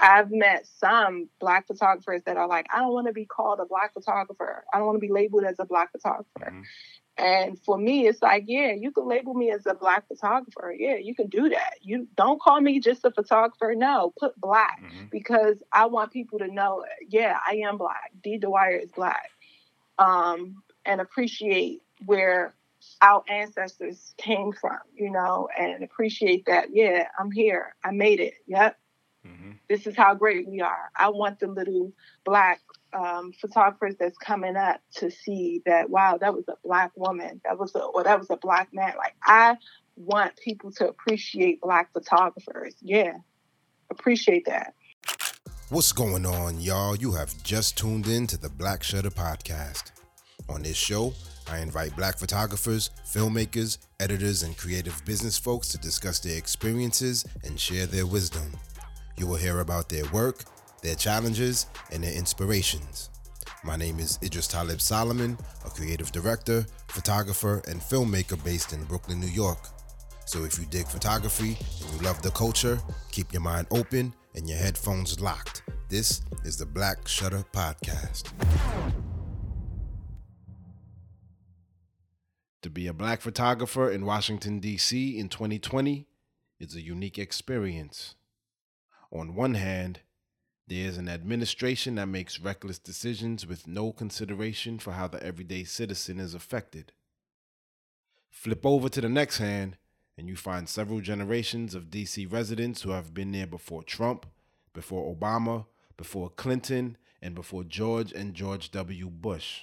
[0.00, 3.66] I've met some black photographers that are like, I don't want to be called a
[3.66, 4.64] black photographer.
[4.72, 6.26] I don't want to be labeled as a black photographer.
[6.38, 6.62] Mm-hmm.
[7.18, 10.74] And for me, it's like, yeah, you can label me as a black photographer.
[10.76, 11.74] Yeah, you can do that.
[11.82, 13.74] You don't call me just a photographer.
[13.76, 15.06] No, put black mm-hmm.
[15.10, 18.12] because I want people to know, yeah, I am black.
[18.22, 19.30] Dee Dwyer is black.
[19.98, 22.54] Um, and appreciate where
[23.02, 26.68] our ancestors came from, you know, and appreciate that.
[26.72, 27.74] Yeah, I'm here.
[27.84, 28.34] I made it.
[28.46, 28.78] Yep.
[29.70, 30.90] This is how great we are.
[30.96, 31.92] I want the little
[32.24, 32.60] black
[32.92, 37.56] um, photographers that's coming up to see that wow, that was a black woman, that
[37.56, 38.94] was a or that was a black man.
[38.98, 39.56] Like I
[39.94, 42.74] want people to appreciate black photographers.
[42.82, 43.12] Yeah,
[43.90, 44.74] appreciate that.
[45.68, 46.96] What's going on, y'all?
[46.96, 49.92] You have just tuned in to the Black Shutter Podcast.
[50.48, 51.14] On this show,
[51.48, 57.60] I invite black photographers, filmmakers, editors, and creative business folks to discuss their experiences and
[57.60, 58.50] share their wisdom.
[59.20, 60.44] You will hear about their work,
[60.80, 63.10] their challenges, and their inspirations.
[63.62, 69.20] My name is Idris Talib Solomon, a creative director, photographer, and filmmaker based in Brooklyn,
[69.20, 69.58] New York.
[70.24, 72.80] So if you dig photography and you love the culture,
[73.12, 75.64] keep your mind open and your headphones locked.
[75.90, 78.32] This is the Black Shutter Podcast.
[82.62, 85.18] To be a black photographer in Washington, D.C.
[85.18, 86.06] in 2020
[86.58, 88.14] is a unique experience.
[89.12, 90.00] On one hand,
[90.68, 96.20] there's an administration that makes reckless decisions with no consideration for how the everyday citizen
[96.20, 96.92] is affected.
[98.30, 99.76] Flip over to the next hand,
[100.16, 104.26] and you find several generations of DC residents who have been there before Trump,
[104.72, 109.10] before Obama, before Clinton, and before George and George W.
[109.10, 109.62] Bush.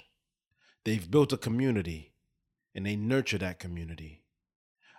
[0.84, 2.12] They've built a community,
[2.76, 4.24] and they nurture that community.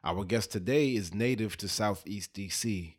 [0.03, 2.98] Our guest today is native to Southeast DC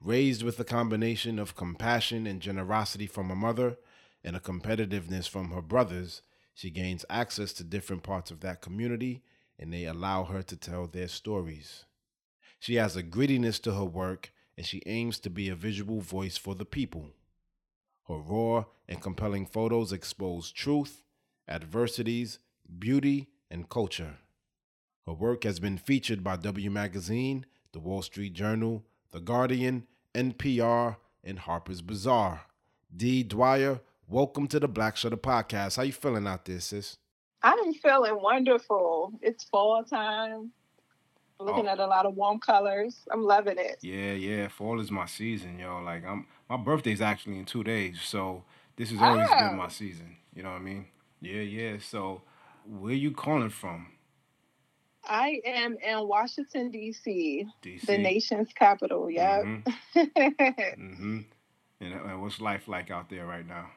[0.00, 3.78] Raised with a combination of compassion and generosity from her mother
[4.22, 6.22] and a competitiveness from her brothers,
[6.54, 9.22] she gains access to different parts of that community
[9.58, 11.84] and they allow her to tell their stories.
[12.60, 16.36] She has a grittiness to her work and she aims to be a visual voice
[16.36, 17.10] for the people.
[18.06, 21.02] Her raw and compelling photos expose truth,
[21.48, 22.38] adversities,
[22.78, 24.18] beauty, and culture.
[25.06, 30.96] Her work has been featured by W Magazine, The Wall Street Journal, the Guardian, NPR,
[31.24, 32.42] and Harper's Bazaar.
[32.94, 35.76] Dee Dwyer, welcome to the Black Shutter Podcast.
[35.76, 36.98] How you feeling out there, sis?
[37.42, 39.12] I'm feeling wonderful.
[39.22, 40.50] It's fall time.
[41.40, 41.70] Looking oh.
[41.70, 43.06] at a lot of warm colors.
[43.10, 43.78] I'm loving it.
[43.80, 44.48] Yeah, yeah.
[44.48, 45.80] Fall is my season, yo.
[45.82, 48.42] Like I'm my birthday's actually in two days, so
[48.76, 49.34] this has always oh.
[49.34, 49.52] been ah.
[49.52, 50.16] my season.
[50.34, 50.86] You know what I mean?
[51.20, 51.76] Yeah, yeah.
[51.80, 52.22] So
[52.66, 53.86] where you calling from?
[55.08, 57.46] I am in Washington D.C.,
[57.86, 59.10] the nation's capital.
[59.10, 59.44] Yep.
[59.44, 59.98] Mm-hmm.
[60.00, 61.18] mm-hmm.
[61.80, 63.70] And what's life like out there right now?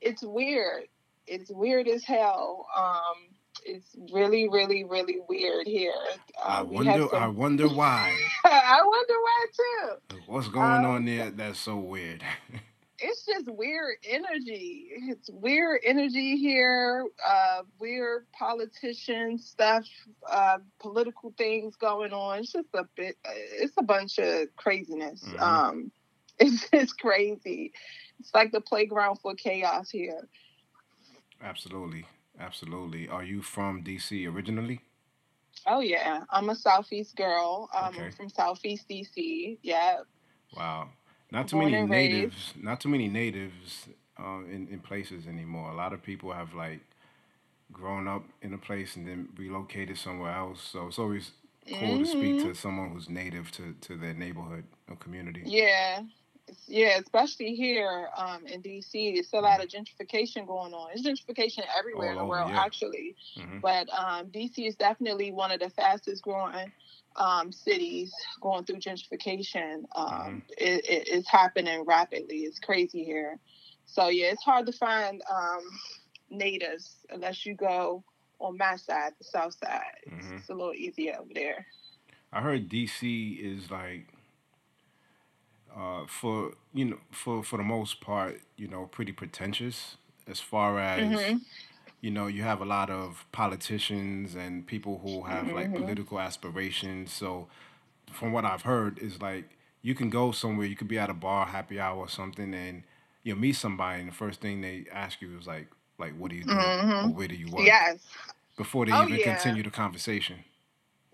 [0.00, 0.84] It's weird.
[1.26, 2.66] It's weird as hell.
[2.76, 5.92] Um, it's really, really, really weird here.
[6.38, 7.08] Uh, I wonder.
[7.10, 7.22] Some...
[7.22, 8.16] I wonder why.
[8.44, 10.18] I wonder why too.
[10.26, 11.30] What's going um, on there?
[11.30, 12.22] That's so weird.
[12.98, 14.88] it's just weird energy.
[15.08, 17.06] It's weird energy here.
[17.26, 19.84] Uh, weird politician stuff,
[20.30, 22.40] uh, political things going on.
[22.40, 23.16] It's just a bit.
[23.24, 25.22] It's a bunch of craziness.
[25.24, 25.42] Mm-hmm.
[25.42, 25.92] Um,
[26.38, 27.72] it's just crazy.
[28.20, 30.28] It's like the playground for chaos here.
[31.42, 32.06] Absolutely,
[32.40, 33.08] absolutely.
[33.08, 34.80] Are you from DC originally?
[35.66, 37.68] Oh yeah, I'm a Southeast girl.
[37.74, 38.10] Um, okay.
[38.10, 39.58] from Southeast DC.
[39.62, 39.98] Yeah.
[40.56, 40.90] Wow.
[41.30, 42.52] Not too many natives.
[42.54, 42.64] Raised.
[42.64, 43.88] Not too many natives
[44.18, 45.70] uh, in in places anymore.
[45.70, 46.80] A lot of people have like
[47.72, 50.62] grown up in a place and then relocated somewhere else.
[50.62, 51.32] So it's always
[51.68, 51.98] cool mm-hmm.
[51.98, 52.52] to speak to mm-hmm.
[52.54, 55.42] someone who's native to to their neighborhood or community.
[55.44, 56.02] Yeah.
[56.68, 60.90] Yeah, especially here um, in DC, it's a lot of gentrification going on.
[60.94, 62.60] It's gentrification everywhere All in the over, world, yeah.
[62.60, 63.16] actually.
[63.36, 63.58] Mm-hmm.
[63.58, 66.70] But um, DC is definitely one of the fastest growing
[67.16, 69.84] um, cities going through gentrification.
[69.94, 70.38] Um, mm-hmm.
[70.58, 72.38] it, it, it's happening rapidly.
[72.38, 73.38] It's crazy here.
[73.86, 75.62] So yeah, it's hard to find um,
[76.30, 78.02] natives unless you go
[78.38, 79.82] on my side, the south side.
[80.10, 80.36] Mm-hmm.
[80.36, 81.66] It's a little easier over there.
[82.32, 84.08] I heard DC is like
[85.74, 89.96] uh, for you know for for the most part you know pretty pretentious
[90.26, 91.36] as far as mm-hmm
[92.06, 95.82] you know, you have a lot of politicians and people who have like mm-hmm.
[95.82, 97.12] political aspirations.
[97.12, 97.48] So,
[98.12, 99.46] from what I've heard, is like
[99.82, 102.84] you can go somewhere, you could be at a bar, happy hour or something, and
[103.24, 105.66] you know, meet somebody, and the first thing they ask you is like,
[105.98, 107.10] like, what do you do, mm-hmm.
[107.10, 107.66] or where do you work?
[107.66, 107.98] Yes.
[108.56, 109.34] Before they oh, even yeah.
[109.34, 110.36] continue the conversation.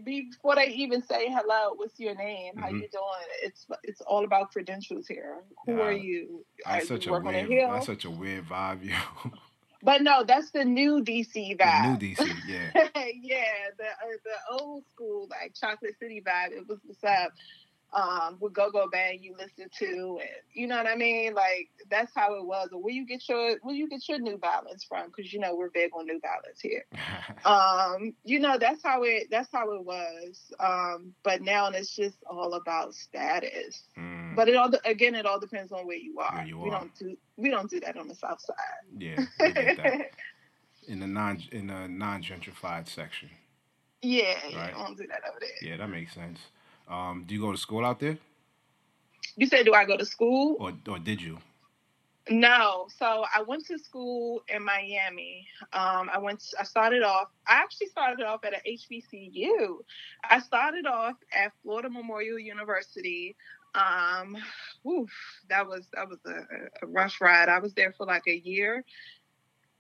[0.05, 2.53] before they even say hello, what's your name?
[2.59, 2.77] How mm-hmm.
[2.77, 3.27] you doing?
[3.43, 5.39] It's it's all about credentials here.
[5.65, 6.45] Who yeah, are you?
[6.67, 7.71] That's are such you a weird.
[7.73, 9.31] That's such a weird vibe, yo.
[9.83, 11.99] But no, that's the new DC vibe.
[11.99, 12.71] The new DC, yeah.
[13.21, 13.45] yeah,
[13.77, 16.53] the uh, the old school like Chocolate City vibe.
[16.53, 17.33] It was what's up
[17.93, 21.35] um, with Go Go Bang you listen to, and you know what I mean.
[21.35, 22.69] Like that's how it was.
[22.73, 25.07] Where you get your where you get your New Balance from?
[25.07, 26.85] Because you know we're big on New Balance here.
[27.45, 30.41] um, you know that's how it that's how it was.
[30.61, 33.83] Um, but now it's just all about status.
[33.99, 34.22] Mm.
[34.35, 36.37] But it all again it all depends on where you are.
[36.37, 36.81] Where you we are.
[36.81, 38.57] don't do we don't do that on the South Side.
[38.99, 39.25] Yeah,
[40.89, 43.31] in the non in the non gentrified section.
[44.03, 44.75] Yeah, yeah, right?
[44.75, 45.71] I don't do that over there.
[45.71, 46.41] Yeah, that makes sense.
[46.89, 48.19] Um, do you go to school out there?
[49.37, 50.57] You said, do I go to school?
[50.59, 51.39] Or, or did you?
[52.29, 52.87] No.
[52.99, 55.47] So I went to school in Miami.
[55.73, 56.41] Um, I went.
[56.41, 57.29] To, I started off.
[57.49, 59.79] I actually started off at a HBCU.
[60.29, 63.37] I started off at Florida Memorial University.
[63.75, 64.37] Um,
[64.83, 65.09] whew,
[65.49, 67.49] that was that was a, a rough ride.
[67.49, 68.85] I was there for like a year,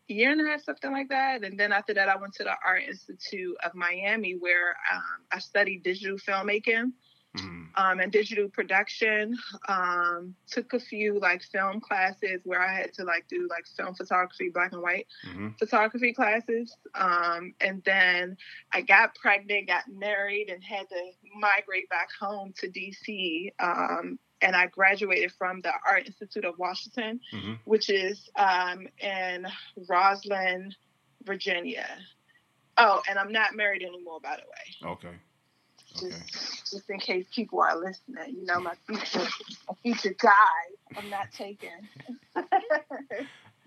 [0.09, 1.45] year and a half, something like that.
[1.45, 5.39] And then after that, I went to the Art Institute of Miami, where um, I
[5.39, 6.93] studied digital filmmaking
[7.37, 7.67] mm.
[7.77, 9.37] um, and digital production.
[9.69, 13.95] Um, took a few like film classes where I had to like do like film
[13.95, 15.49] photography, black and white mm-hmm.
[15.59, 16.77] photography classes.
[16.95, 18.37] Um, and then
[18.73, 24.57] I got pregnant, got married, and had to migrate back home to DC um, and
[24.57, 27.53] I graduated from the Art Institute of Washington, mm-hmm.
[27.65, 29.47] which is um, in
[29.89, 30.73] Rosslyn,
[31.23, 31.87] Virginia.
[32.77, 34.93] Oh, and I'm not married anymore, by the way.
[34.93, 35.17] Okay.
[35.93, 36.23] Just, okay.
[36.71, 39.29] just in case people are listening, you know, my future,
[39.69, 40.33] my future guy,
[40.97, 41.71] I'm not taking.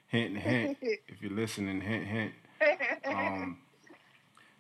[0.08, 0.78] hint, hint.
[0.82, 2.34] If you're listening, hint, hint.
[3.06, 3.58] Um,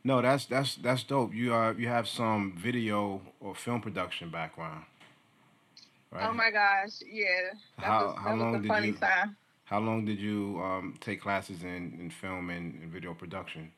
[0.04, 1.34] no, that's that's that's dope.
[1.34, 4.86] You are you have some video or film production background.
[6.12, 6.28] Right?
[6.30, 7.26] Oh my gosh, yeah.
[7.78, 8.94] That how was, how long did you?
[8.94, 9.36] Time.
[9.66, 13.72] How long did you um, take classes in, in film and, and, video production?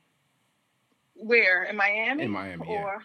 [1.16, 2.24] Where in Miami?
[2.24, 2.98] In Miami, or, yeah.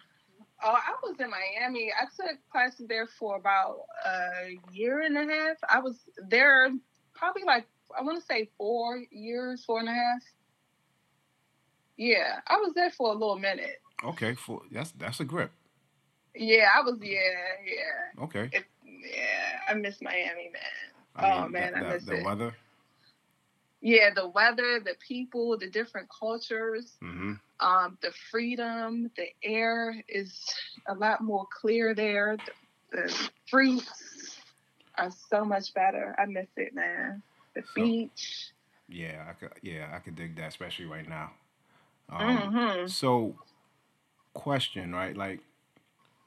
[0.64, 1.92] Oh, I was in Miami.
[1.92, 5.56] I took classes there for about a year and a half.
[5.68, 5.98] I was
[6.28, 6.70] there
[7.14, 7.66] probably like
[7.98, 10.22] I want to say four years, four and a half.
[11.96, 13.80] Yeah, I was there for a little minute.
[14.04, 15.52] Okay, for that's that's a grip.
[16.34, 16.98] Yeah, I was.
[17.00, 17.18] Yeah,
[17.64, 18.24] yeah.
[18.24, 18.48] Okay.
[18.52, 20.62] It, yeah, I miss Miami, man.
[21.16, 22.24] I mean, oh man, I miss the it.
[22.24, 22.54] weather.
[23.84, 27.32] Yeah, the weather, the people, the different cultures, mm-hmm.
[27.58, 30.40] um, the freedom, the air is
[30.86, 32.36] a lot more clear there.
[32.92, 34.38] The, the fruits
[34.96, 36.14] are so much better.
[36.16, 37.22] I miss it, man.
[37.56, 38.52] The so, beach.
[38.88, 39.50] Yeah, I could.
[39.62, 41.32] Yeah, I could dig that, especially right now.
[42.08, 42.86] Um, mm-hmm.
[42.86, 43.34] So,
[44.34, 45.16] question, right?
[45.16, 45.40] Like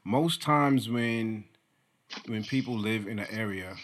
[0.03, 1.45] most times when
[2.27, 3.75] when people live in an area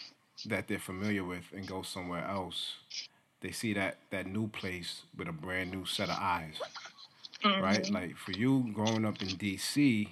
[0.45, 2.75] that they're familiar with and go somewhere else,
[3.41, 6.59] they see that that new place with a brand new set of eyes.
[7.43, 7.61] Mm-hmm.
[7.61, 7.89] Right?
[7.89, 10.07] Like for you growing up in DC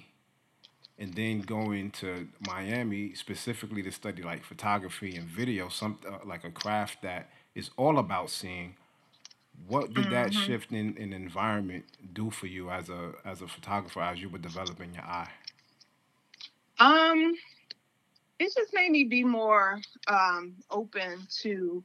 [0.98, 6.44] and then going to Miami specifically to study like photography and video, some uh, like
[6.44, 8.74] a craft that is all about seeing.
[9.66, 10.12] What did mm-hmm.
[10.12, 14.28] that shift in, in environment do for you as a as a photographer as you
[14.28, 15.30] were developing your eye?
[16.78, 17.34] Um,
[18.38, 21.84] it just made me be more um, open to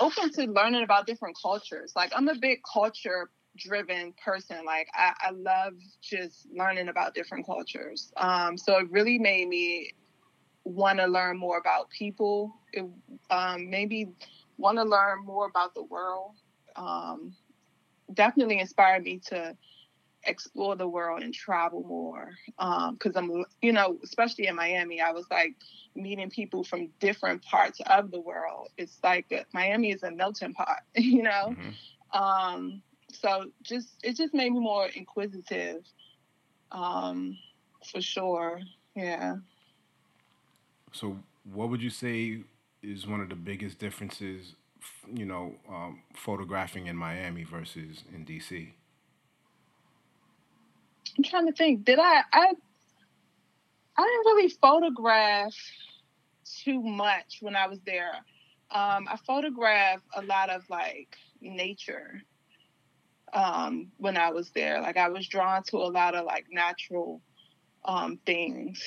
[0.00, 1.92] open to learning about different cultures.
[1.94, 4.64] Like I'm a big culture driven person.
[4.64, 8.12] Like I, I love just learning about different cultures.
[8.16, 9.92] Um, so it really made me
[10.64, 12.54] want to learn more about people.
[12.72, 12.84] It
[13.30, 14.08] um, maybe
[14.56, 16.36] want to learn more about the world.
[16.76, 17.34] Um,
[18.14, 19.56] definitely inspired me to
[20.24, 25.10] explore the world and travel more because um, i'm you know especially in miami i
[25.10, 25.54] was like
[25.94, 28.68] meeting people from different parts of the world.
[28.78, 31.54] It's like uh, miami is a melting pot you know?
[31.54, 32.18] Mm-hmm.
[32.18, 35.84] um, so just it just made me more inquisitive
[36.70, 37.36] um,
[37.90, 38.60] for sure
[38.94, 39.36] yeah.
[40.92, 41.16] So
[41.50, 42.42] what would you say
[42.82, 44.54] is one of the biggest differences
[45.12, 48.72] you know um, photographing in miami versus in dc
[51.16, 51.84] I'm trying to think.
[51.84, 52.22] Did I?
[52.32, 52.52] I
[53.96, 55.54] I didn't really photograph
[56.64, 58.14] too much when I was there.
[58.70, 62.22] Um, I photographed a lot of like nature
[63.32, 64.80] um, when I was there.
[64.80, 67.20] Like I was drawn to a lot of like natural
[67.84, 68.82] um, things.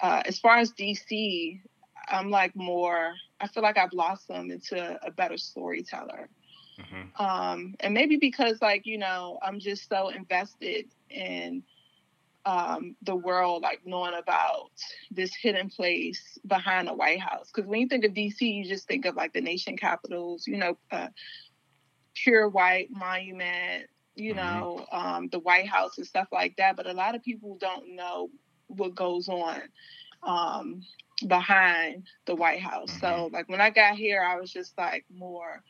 [0.00, 1.60] Uh, as far as DC,
[2.08, 3.14] I'm like more.
[3.40, 6.28] I feel like I blossomed into a better storyteller.
[6.78, 7.24] Mm-hmm.
[7.24, 11.62] Um, and maybe because like you know I'm just so invested in
[12.46, 14.70] um, the world like knowing about
[15.10, 17.50] this hidden place behind the White House.
[17.52, 20.58] Because when you think of DC, you just think of like the nation capitals, you
[20.58, 21.08] know, uh,
[22.14, 24.60] pure white monument, you mm-hmm.
[24.60, 26.76] know, um, the White House and stuff like that.
[26.76, 28.30] But a lot of people don't know
[28.66, 29.60] what goes on
[30.22, 30.82] um,
[31.26, 32.90] behind the White House.
[32.90, 33.00] Mm-hmm.
[33.00, 35.62] So, like when I got here, I was just like more.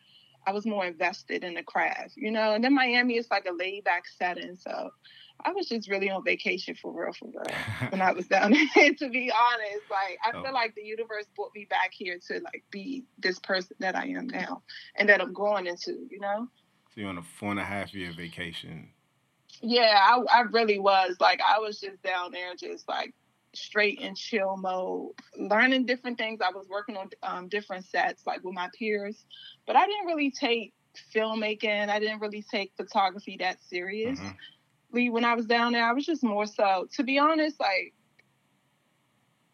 [0.46, 2.52] I was more invested in the craft, you know.
[2.52, 4.90] And then Miami is like a laid back setting, so
[5.44, 7.90] I was just really on vacation for real, for real.
[7.90, 10.42] when I was down there, to be honest, like I oh.
[10.42, 14.06] feel like the universe brought me back here to like be this person that I
[14.06, 14.62] am now,
[14.96, 16.48] and that I'm growing into, you know.
[16.94, 18.90] So you're on a four and a half year vacation.
[19.60, 21.16] Yeah, I, I really was.
[21.20, 23.14] Like I was just down there, just like
[23.54, 26.40] straight in chill mode, learning different things.
[26.40, 29.24] I was working on um, different sets, like with my peers,
[29.66, 30.72] but I didn't really take
[31.14, 31.88] filmmaking.
[31.88, 34.18] I didn't really take photography that serious.
[34.18, 34.30] Mm-hmm.
[34.94, 37.92] When I was down there, I was just more so, to be honest, like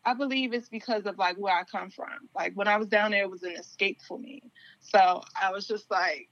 [0.04, 2.28] I believe it's because of like where I come from.
[2.34, 4.42] Like when I was down there, it was an escape for me.
[4.80, 6.28] So I was just like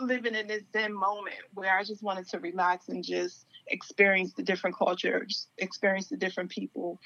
[0.00, 4.42] living in this zen moment where I just wanted to relax and just experience the
[4.42, 7.00] different cultures, experience the different people,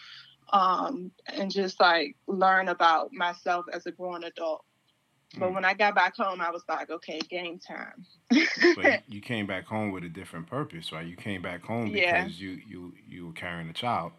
[0.52, 4.64] um, and just like learn about myself as a grown adult.
[5.36, 5.54] But mm.
[5.54, 8.06] when I got back home, I was like, okay, game time.
[8.76, 11.06] but you came back home with a different purpose, right?
[11.06, 12.26] You came back home because yeah.
[12.26, 14.12] you you you were carrying a child,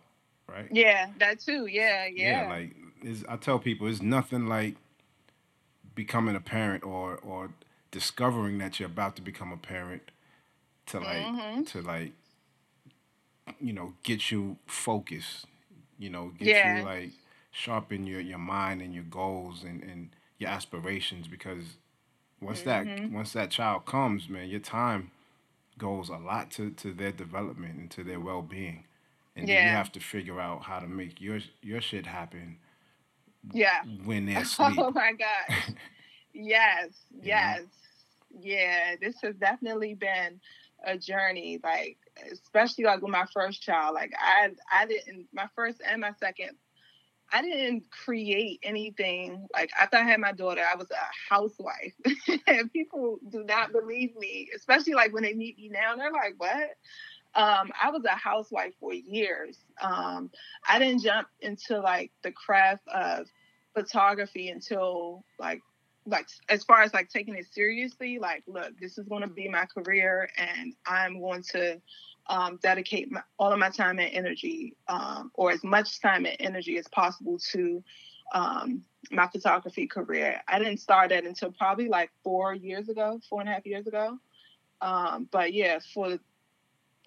[0.47, 0.67] right?
[0.71, 1.65] Yeah, that too.
[1.65, 2.43] Yeah, yeah.
[2.43, 4.75] Yeah, like I tell people, it's nothing like
[5.95, 7.51] becoming a parent or or
[7.91, 10.11] discovering that you're about to become a parent
[10.87, 11.63] to like mm-hmm.
[11.63, 12.13] to like
[13.59, 15.45] you know, get you focused,
[15.97, 16.77] you know, get yeah.
[16.77, 17.11] you like
[17.51, 20.09] sharpen your, your mind and your goals and, and
[20.39, 21.63] your aspirations because
[22.41, 23.03] once mm-hmm.
[23.03, 25.11] that once that child comes, man, your time
[25.77, 28.85] goes a lot to, to their development and to their well being.
[29.35, 29.55] And yeah.
[29.55, 32.57] then you have to figure out how to make your your shit happen.
[33.53, 33.83] Yeah.
[34.03, 34.77] When they're asleep.
[34.77, 35.75] Oh my God.
[36.33, 36.89] yes.
[37.21, 37.61] yes.
[38.37, 38.95] Yeah.
[39.01, 40.39] This has definitely been
[40.85, 41.59] a journey.
[41.63, 41.97] Like
[42.31, 43.95] especially like with my first child.
[43.95, 46.51] Like I I didn't my first and my second
[47.31, 49.47] I didn't create anything.
[49.53, 51.93] Like after I had my daughter, I was a housewife.
[52.47, 56.35] and people do not believe me, especially like when they meet me now, they're like,
[56.37, 56.75] what?
[57.35, 59.57] Um, I was a housewife for years.
[59.81, 60.31] Um,
[60.67, 63.27] I didn't jump into like the craft of
[63.73, 65.61] photography until like
[66.05, 69.47] like as far as like taking it seriously like look this is going to be
[69.47, 71.79] my career and i'm going to
[72.29, 76.37] um, dedicate my, all of my time and energy, um, or as much time and
[76.39, 77.83] energy as possible to
[78.33, 80.41] um, my photography career.
[80.47, 83.87] I didn't start that until probably like four years ago, four and a half years
[83.87, 84.19] ago.
[84.81, 86.19] Um, but yeah, for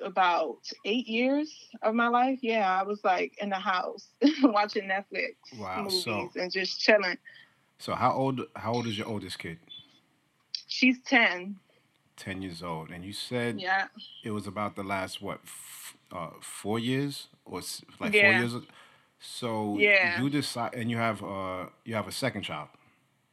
[0.04, 4.08] about eight years of my life, yeah, I was like in the house
[4.42, 7.18] watching Netflix wow, movies so, and just chilling.
[7.78, 8.42] So how old?
[8.56, 9.58] How old is your oldest kid?
[10.66, 11.56] She's ten.
[12.16, 13.86] 10 years old and you said yeah.
[14.22, 17.60] it was about the last what f- uh, four years or
[17.98, 18.40] like yeah.
[18.40, 18.64] four years?
[19.18, 20.20] So yeah.
[20.20, 22.68] you decide and you have uh you have a second child.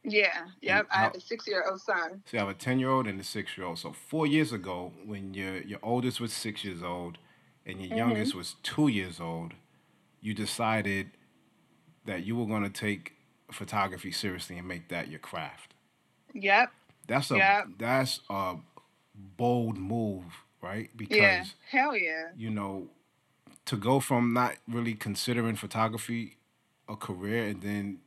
[0.02, 0.46] Yeah.
[0.62, 2.22] Yep i have a six year old son.
[2.24, 4.52] So you have a 10 year old and a six year old so four years
[4.52, 7.18] ago when your your oldest was six years old
[7.66, 7.98] and your mm-hmm.
[7.98, 9.52] youngest was two years old
[10.20, 11.10] you decided
[12.06, 13.14] that you were going to take
[13.52, 15.74] photography seriously and make that your craft.
[16.34, 16.70] Yep.
[17.06, 17.66] That's a yep.
[17.78, 18.56] that's a
[19.14, 20.24] bold move,
[20.62, 20.90] right?
[20.96, 22.28] Because yeah, hell yeah.
[22.36, 22.88] You know,
[23.66, 26.36] to go from not really considering photography
[26.88, 27.98] a career and then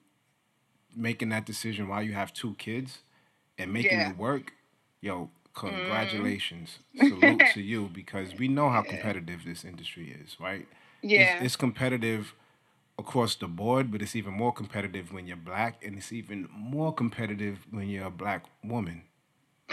[0.95, 2.99] making that decision while you have two kids
[3.57, 4.09] and making yeah.
[4.09, 4.53] it work,
[5.01, 6.79] yo, congratulations.
[6.99, 7.09] Mm.
[7.21, 10.67] Salute to you because we know how competitive this industry is, right?
[11.01, 11.35] Yeah.
[11.35, 12.33] It's, it's, competitive
[12.97, 16.93] across the board, but it's even more competitive when you're black and it's even more
[16.93, 19.03] competitive when you're a black woman.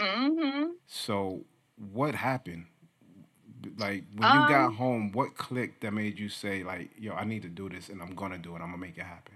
[0.01, 0.63] Mm-hmm.
[0.87, 1.45] So,
[1.93, 2.65] what happened?
[3.77, 7.25] Like when you um, got home, what clicked that made you say, like, "Yo, I
[7.25, 8.55] need to do this, and I'm gonna do it.
[8.55, 9.35] I'm gonna make it happen."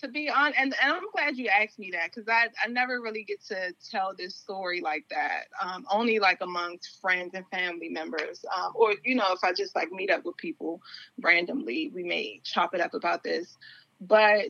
[0.00, 3.02] To be honest, and, and I'm glad you asked me that because I I never
[3.02, 5.44] really get to tell this story like that.
[5.62, 9.76] Um, only like amongst friends and family members, um, or you know, if I just
[9.76, 10.80] like meet up with people
[11.20, 13.58] randomly, we may chop it up about this.
[14.00, 14.48] But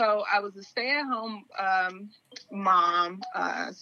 [0.00, 2.10] so I was a stay-at-home um,
[2.50, 3.22] mom.
[3.34, 3.72] Uh,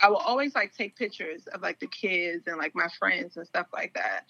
[0.00, 3.46] I will always like take pictures of like the kids and like my friends and
[3.46, 4.24] stuff like that.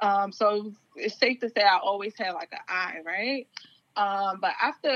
[0.00, 3.46] Um, so it's safe to say I always had like an eye, right?
[3.96, 4.88] Um, but after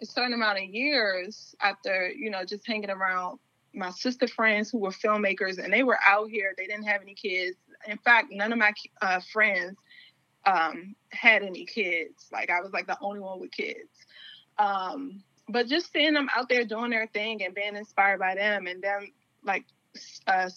[0.00, 3.38] a certain amount of years, after you know just hanging around
[3.74, 7.14] my sister friends who were filmmakers and they were out here, they didn't have any
[7.14, 7.56] kids.
[7.88, 9.76] in fact, none of my uh, friends
[10.46, 12.28] um, had any kids.
[12.32, 13.90] Like I was like the only one with kids.
[14.58, 18.66] Um, but just seeing them out there doing their thing and being inspired by them
[18.66, 19.10] and them
[19.44, 19.64] like
[20.26, 20.50] uh,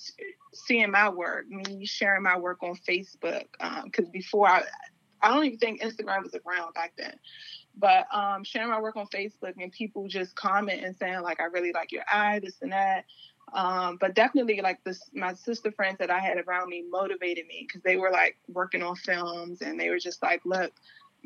[0.53, 3.46] seeing my work, me sharing my work on Facebook.
[3.84, 4.63] Because um, before I,
[5.22, 7.15] I don't even think Instagram was around back then.
[7.75, 11.46] But um, sharing my work on Facebook and people just comment and saying like, I
[11.46, 13.06] really like your eye, this and that.
[13.53, 17.65] Um, but definitely like this, my sister friends that I had around me motivated me
[17.65, 20.74] because they were like working on films and they were just like, look,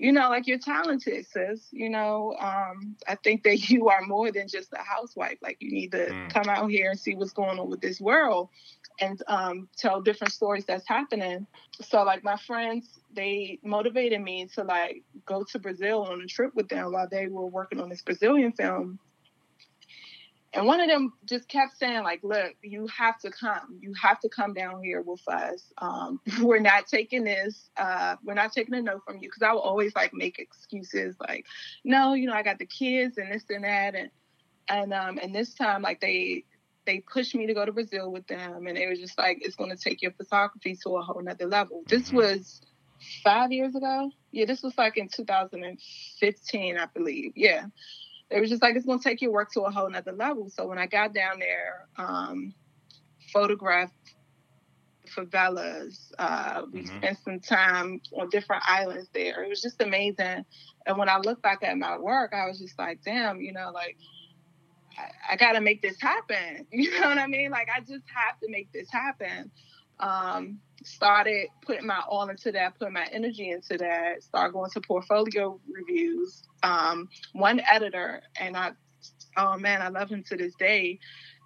[0.02, 1.68] you know, like you're talented, sis.
[1.72, 5.38] You know, um, I think that you are more than just a housewife.
[5.44, 6.34] Like you need to mm.
[6.34, 8.50] come out here and see what's going on with this world
[9.00, 11.46] and um, tell different stories that's happening.
[11.82, 16.56] So like my friends, they motivated me to like go to Brazil on a trip
[16.56, 18.98] with them while they were working on this Brazilian film.
[20.54, 23.78] And one of them just kept saying, like, look, you have to come.
[23.80, 25.72] You have to come down here with us.
[25.78, 27.70] Um, we're not taking this.
[27.78, 29.30] Uh, we're not taking a no from you.
[29.30, 31.46] Cause I will always like make excuses like,
[31.86, 33.96] no, you know, I got the kids and this and that.
[33.96, 34.10] And,
[34.68, 36.44] and, um, and this time, like they,
[36.86, 38.68] they pushed me to go to Brazil with them.
[38.68, 41.48] And they were just like, it's going to take your photography to a whole nother
[41.48, 41.84] level.
[41.88, 42.18] This mm-hmm.
[42.18, 42.62] was
[43.24, 44.12] five years ago.
[44.32, 47.32] Yeah, this was like in 2015, I believe.
[47.36, 47.68] Yeah
[48.32, 50.50] it was just like it's gonna take your work to a whole nother level.
[50.50, 52.54] So when I got down there, um,
[53.32, 53.94] photographed
[55.16, 56.12] favelas.
[56.18, 56.98] Uh, we mm-hmm.
[56.98, 59.44] spent some time on different islands there.
[59.44, 60.46] It was just amazing.
[60.86, 63.72] And when I look back at my work, I was just like, damn, you know,
[63.74, 63.98] like
[64.98, 66.66] I, I got to make this happen.
[66.72, 67.52] You know what I mean?
[67.52, 69.52] Like I just have to make this happen
[70.02, 74.82] um, started putting my all into that, putting my energy into that, started going to
[74.82, 76.44] portfolio reviews.
[76.64, 78.72] Um, one editor, and I,
[79.38, 81.00] oh man, I love him to this day,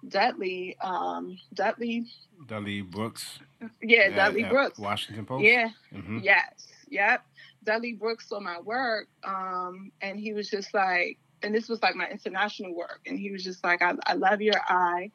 [0.08, 2.06] Dudley, um, Dudley.
[2.46, 3.38] Dudley Brooks.
[3.82, 4.78] Yeah, Dudley Brooks.
[4.78, 5.44] Washington Post.
[5.44, 5.68] Yeah.
[5.94, 6.18] Mm-hmm.
[6.22, 6.68] Yes.
[6.88, 7.24] Yep.
[7.64, 11.96] Dudley Brooks saw my work, um, and he was just like, and this was like
[11.96, 15.10] my international work, and he was just like, I, I love your eye.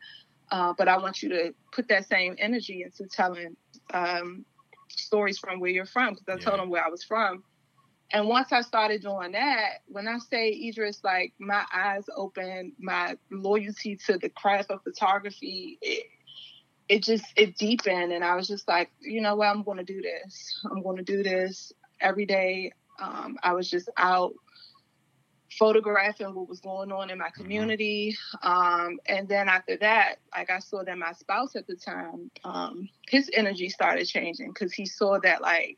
[0.51, 3.55] Uh, but I want you to put that same energy into telling
[3.93, 4.45] um,
[4.89, 6.45] stories from where you're from because I yeah.
[6.45, 7.43] told them where I was from.
[8.13, 13.15] And once I started doing that, when I say Idris, like my eyes opened, my
[13.29, 16.07] loyalty to the craft of photography, it,
[16.89, 19.85] it just it deepened, and I was just like, you know what, I'm going to
[19.85, 20.59] do this.
[20.69, 21.71] I'm going to do this
[22.01, 22.73] every day.
[23.01, 24.33] Um, I was just out
[25.57, 27.41] photographing what was going on in my mm-hmm.
[27.41, 28.17] community.
[28.41, 32.89] Um, and then after that, like I saw that my spouse at the time, um,
[33.07, 35.77] his energy started changing because he saw that like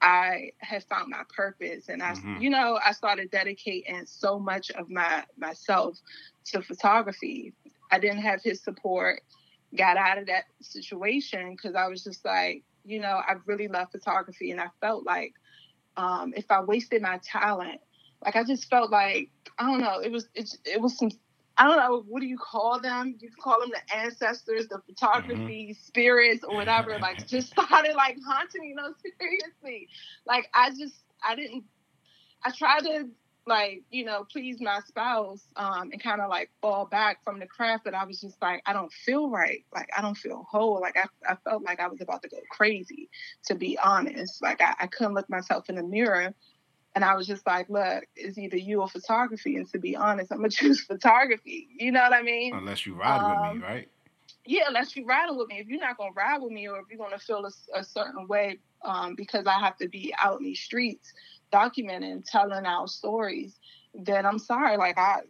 [0.00, 2.40] I had found my purpose and I, mm-hmm.
[2.40, 5.98] you know, I started dedicating so much of my myself
[6.46, 7.52] to photography.
[7.90, 9.22] I didn't have his support,
[9.76, 13.90] got out of that situation because I was just like, you know, I really love
[13.90, 15.34] photography and I felt like
[15.96, 17.80] um, if I wasted my talent,
[18.24, 20.00] like I just felt like I don't know.
[20.00, 21.10] It was it, it was some
[21.56, 23.16] I don't know what do you call them?
[23.20, 25.86] You call them the ancestors, the photography mm-hmm.
[25.86, 26.98] spirits or whatever.
[27.00, 28.74] like just started like haunting me.
[28.76, 29.88] No, seriously.
[30.26, 31.64] Like I just I didn't.
[32.44, 33.08] I tried to
[33.48, 37.46] like you know please my spouse um, and kind of like fall back from the
[37.46, 40.80] craft but i was just like i don't feel right like i don't feel whole
[40.80, 43.08] like i, I felt like i was about to go crazy
[43.46, 46.34] to be honest like I, I couldn't look myself in the mirror
[46.98, 49.54] and I was just like, look, it's either you or photography.
[49.54, 51.68] And to be honest, I'm gonna choose photography.
[51.78, 52.52] You know what I mean?
[52.52, 53.88] Unless you ride um, with me, um, right?
[54.44, 55.60] Yeah, unless you ride with me.
[55.60, 58.26] If you're not gonna ride with me, or if you're gonna feel a, a certain
[58.26, 61.12] way, um, because I have to be out in these streets
[61.52, 63.60] documenting, telling our stories,
[63.94, 64.76] then I'm sorry.
[64.76, 65.20] Like I,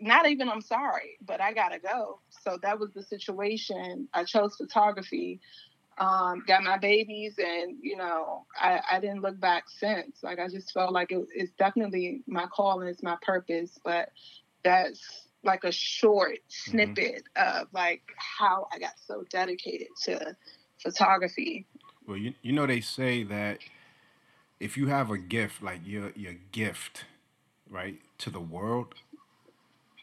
[0.00, 2.20] not even I'm sorry, but I gotta go.
[2.30, 4.06] So that was the situation.
[4.14, 5.40] I chose photography
[5.98, 10.22] um, got my babies, and you know, I, I didn't look back since.
[10.22, 14.10] Like I just felt like it, it's definitely my calling, it's my purpose, but
[14.62, 16.70] that's like a short mm-hmm.
[16.70, 17.60] snippet mm-hmm.
[17.60, 20.36] of like how I got so dedicated to
[20.82, 21.66] photography.
[22.06, 23.60] Well, you you know they say that
[24.60, 27.06] if you have a gift, like your your gift,
[27.70, 28.94] right, to the world,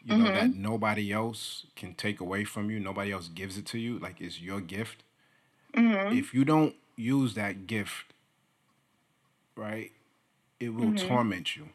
[0.04, 0.34] you know mm-hmm.
[0.34, 4.20] that nobody else can take away from you, nobody else gives it to you, like
[4.20, 5.03] it's your gift
[5.76, 6.16] Mm-hmm.
[6.16, 8.12] If you don't use that gift,
[9.56, 9.90] right,
[10.60, 11.08] it will mm-hmm.
[11.08, 11.68] torment you.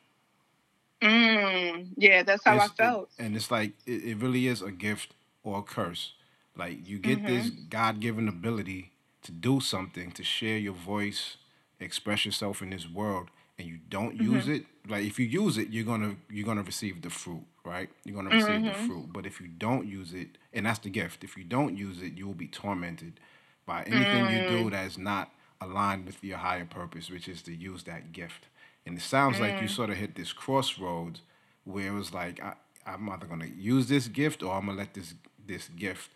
[1.02, 3.10] Mm, yeah, that's how it's, I felt.
[3.18, 6.14] It, and it's like it, it, really is a gift or a curse.
[6.58, 7.28] Like you get mm-hmm.
[7.28, 8.92] this God given ability
[9.24, 11.38] to do something, to share your voice,
[11.80, 14.56] express yourself in this world, and you don't use mm-hmm.
[14.56, 14.66] it.
[14.90, 17.90] Like if you use it, you're gonna you're gonna receive the fruit, right?
[18.04, 18.88] You're gonna receive the mm-hmm.
[18.88, 19.14] fruit.
[19.14, 22.18] But if you don't use it, and that's the gift, if you don't use it,
[22.18, 23.22] you will be tormented
[23.70, 24.32] by anything mm.
[24.34, 24.72] you do mm.
[24.72, 25.30] that's not
[25.62, 28.48] aligned with your higher purpose, which is to use that gift.
[28.84, 29.42] And it sounds mm.
[29.42, 29.76] like you mm.
[29.76, 31.22] sort of hit this crossroads
[31.66, 32.54] where it was like, I,
[32.88, 35.14] I'm either gonna use this gift or I'm gonna let this
[35.46, 36.10] this gift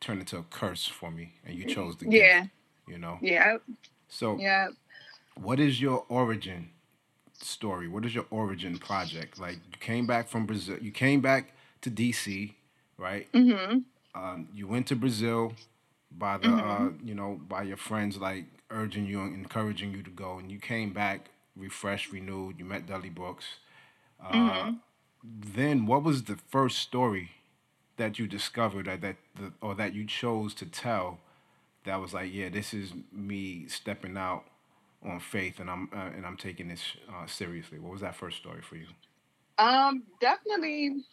[0.00, 1.32] turn into a curse for me.
[1.46, 2.40] And you chose the yeah.
[2.40, 2.52] gift.
[2.86, 3.18] You know?
[3.22, 3.56] Yeah.
[4.08, 4.68] So yeah.
[5.34, 6.68] what is your origin
[7.40, 7.88] story?
[7.88, 9.40] What is your origin project?
[9.40, 12.52] Like you came back from Brazil you came back to DC,
[12.98, 13.32] right?
[13.32, 13.78] Mm-hmm.
[14.14, 15.54] Um, you went to Brazil
[16.10, 16.86] by the mm-hmm.
[16.86, 20.50] uh, you know, by your friends like urging you and encouraging you to go and
[20.50, 23.44] you came back refreshed, renewed, you met Dudley Brooks.
[24.24, 24.70] Uh, mm-hmm.
[25.24, 27.32] Then what was the first story
[27.96, 31.18] that you discovered or that the, or that you chose to tell
[31.84, 34.44] that was like, yeah, this is me stepping out
[35.04, 37.78] on faith and I'm uh, and I'm taking this uh, seriously.
[37.78, 38.86] What was that first story for you?
[39.58, 41.04] Um, definitely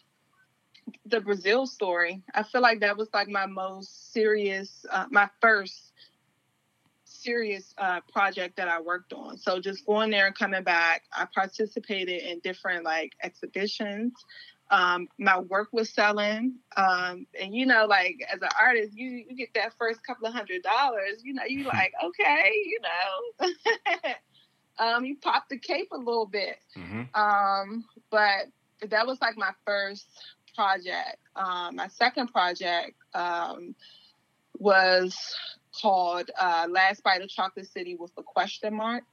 [1.04, 2.22] the Brazil story.
[2.34, 5.92] I feel like that was like my most serious, uh, my first
[7.04, 9.36] serious uh, project that I worked on.
[9.38, 14.12] So just going there and coming back, I participated in different like exhibitions.
[14.70, 19.36] Um, my work was selling, um, and you know, like as an artist, you you
[19.36, 21.22] get that first couple of hundred dollars.
[21.22, 23.48] You know, you like okay, you know,
[24.84, 26.58] um, you pop the cape a little bit.
[26.76, 27.20] Mm-hmm.
[27.20, 28.46] Um, but
[28.90, 30.08] that was like my first
[30.56, 31.18] project.
[31.36, 33.74] Um, my second project um,
[34.58, 35.16] was
[35.80, 39.04] called uh, Last Bite of Chocolate City with a question mark,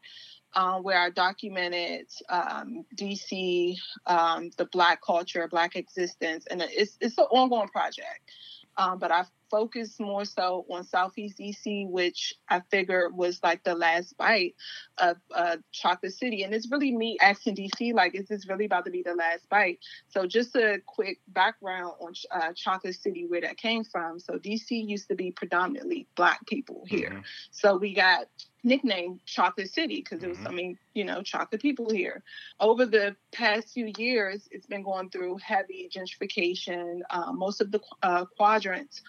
[0.56, 3.75] um, where I documented um, DC,
[4.08, 8.32] um, the Black culture, Black existence, and it's, it's an ongoing project.
[8.77, 13.75] Um, but I focused more so on Southeast DC, which I figured was like the
[13.75, 14.55] last bite
[14.97, 16.41] of uh, Chocolate City.
[16.41, 19.47] And it's really me asking DC, like, is this really about to be the last
[19.49, 19.77] bite?
[20.09, 24.19] So, just a quick background on uh, Chocolate City, where that came from.
[24.19, 27.09] So, DC used to be predominantly Black people here.
[27.09, 27.19] Mm-hmm.
[27.51, 28.25] So, we got
[28.63, 30.47] nicknamed Chocolate City because it was, mm-hmm.
[30.47, 32.23] I mean, you know, chocolate people here.
[32.60, 37.02] Over the past few years, it's been going through heavy gentrification.
[37.10, 39.02] Uh, most of the uh, quadrants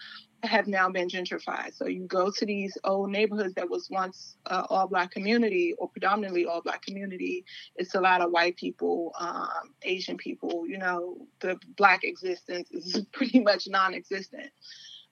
[0.43, 1.75] have now been gentrified.
[1.75, 5.89] So you go to these old neighborhoods that was once uh, all black community or
[5.89, 7.45] predominantly all black community.
[7.75, 10.67] It's a lot of white people, um, Asian people.
[10.67, 14.51] You know, the black existence is pretty much non-existent.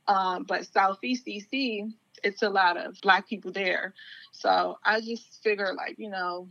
[0.08, 1.91] Um, but Southeast DC,
[2.23, 3.93] it's a lot of black people there.
[4.31, 6.47] So I just figure like, you know,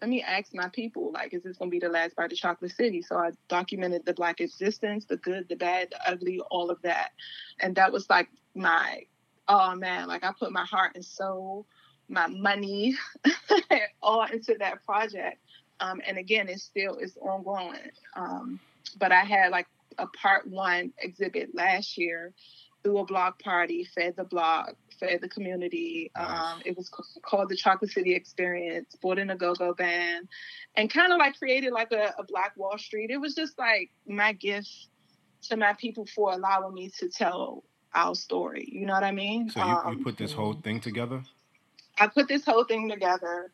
[0.00, 2.72] let me ask my people, like, is this gonna be the last bite of Chocolate
[2.72, 3.00] City?
[3.02, 7.12] So I documented the black existence, the good, the bad, the ugly, all of that.
[7.60, 9.02] And that was like my
[9.48, 11.66] oh man, like I put my heart and soul,
[12.08, 12.94] my money
[14.02, 15.38] all into that project.
[15.80, 17.90] Um, and again, it's still it's ongoing.
[18.14, 18.60] Um,
[18.98, 19.66] but I had like
[19.98, 22.32] a part one exhibit last year
[22.86, 26.12] through a block party, fed the block, fed the community.
[26.14, 30.28] Um, it was called the Chocolate City Experience, brought in a go-go band,
[30.76, 33.10] and kind of like created like a, a Black Wall Street.
[33.10, 34.70] It was just like my gift
[35.48, 38.68] to my people for allowing me to tell our story.
[38.70, 39.50] You know what I mean?
[39.50, 41.24] So you, um, you put this whole thing together?
[41.98, 43.50] I put this whole thing together,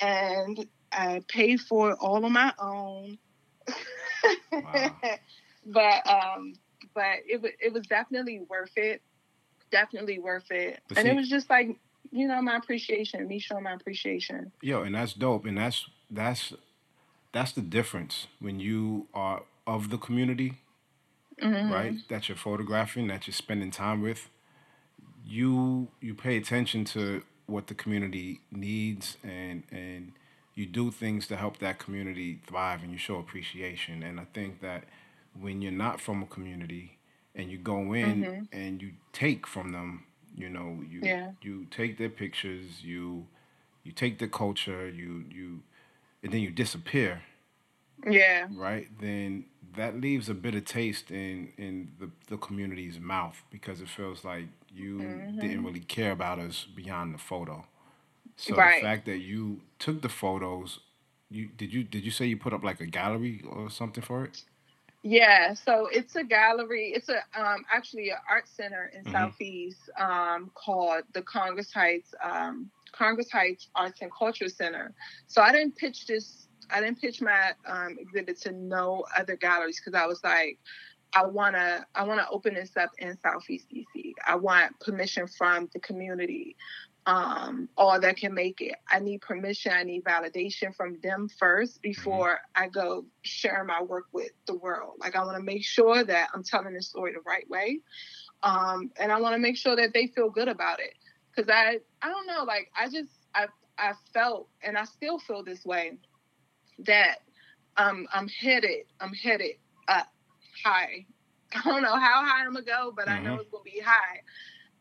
[0.00, 3.18] and I paid for it all on my own.
[4.50, 4.96] Wow.
[5.66, 6.54] but um,
[6.94, 9.02] but it was it was definitely worth it.
[9.70, 10.80] Definitely worth it.
[10.88, 11.76] But and see, it was just like
[12.10, 14.52] you know my appreciation, me showing my appreciation.
[14.60, 16.52] Yo, and that's dope, and that's that's
[17.32, 20.58] that's the difference when you are of the community,
[21.40, 21.72] mm-hmm.
[21.72, 21.94] right?
[22.08, 24.28] That you're photographing, that you're spending time with.
[25.24, 30.12] You you pay attention to what the community needs and and
[30.54, 34.60] you do things to help that community thrive and you show appreciation and i think
[34.60, 34.84] that
[35.40, 36.98] when you're not from a community
[37.34, 38.42] and you go in mm-hmm.
[38.52, 40.04] and you take from them
[40.36, 41.32] you know you yeah.
[41.42, 43.26] you take their pictures you
[43.84, 45.60] you take the culture you you
[46.22, 47.22] and then you disappear
[48.08, 49.44] yeah right then
[49.76, 54.46] that leaves a bitter taste in in the, the community's mouth because it feels like
[54.72, 55.40] you mm-hmm.
[55.40, 57.64] didn't really care about us beyond the photo
[58.36, 58.80] so right.
[58.80, 60.80] the fact that you took the photos
[61.30, 64.24] you did you did you say you put up like a gallery or something for
[64.24, 64.42] it
[65.02, 66.92] yeah, so it's a gallery.
[66.94, 69.12] It's a um, actually an art center in mm-hmm.
[69.12, 74.92] Southeast um, called the Congress Heights um, Congress Heights Arts and Culture Center.
[75.26, 76.48] So I didn't pitch this.
[76.70, 80.58] I didn't pitch my um, exhibit to no other galleries because I was like,
[81.14, 84.12] I wanna I wanna open this up in Southeast DC.
[84.26, 86.56] I want permission from the community
[87.06, 88.76] um, all that can make it.
[88.88, 91.90] I need permission, I need validation from them first mm-hmm.
[91.90, 94.94] before I go share my work with the world.
[95.00, 97.80] Like, I want to make sure that I'm telling the story the right way.
[98.42, 100.94] Um, and I want to make sure that they feel good about it.
[101.34, 103.46] because I I don't know, like I just I
[103.78, 105.98] I felt and I still feel this way
[106.80, 107.16] that
[107.76, 109.56] um I'm headed I'm headed
[109.88, 110.08] up
[110.64, 111.06] high.
[111.54, 113.18] I don't know how high I'm gonna go, but mm-hmm.
[113.18, 113.40] I know mm-hmm.
[113.40, 114.20] it's gonna be high.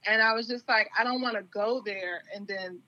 [0.06, 2.80] And I was just like, I don't want to go there and then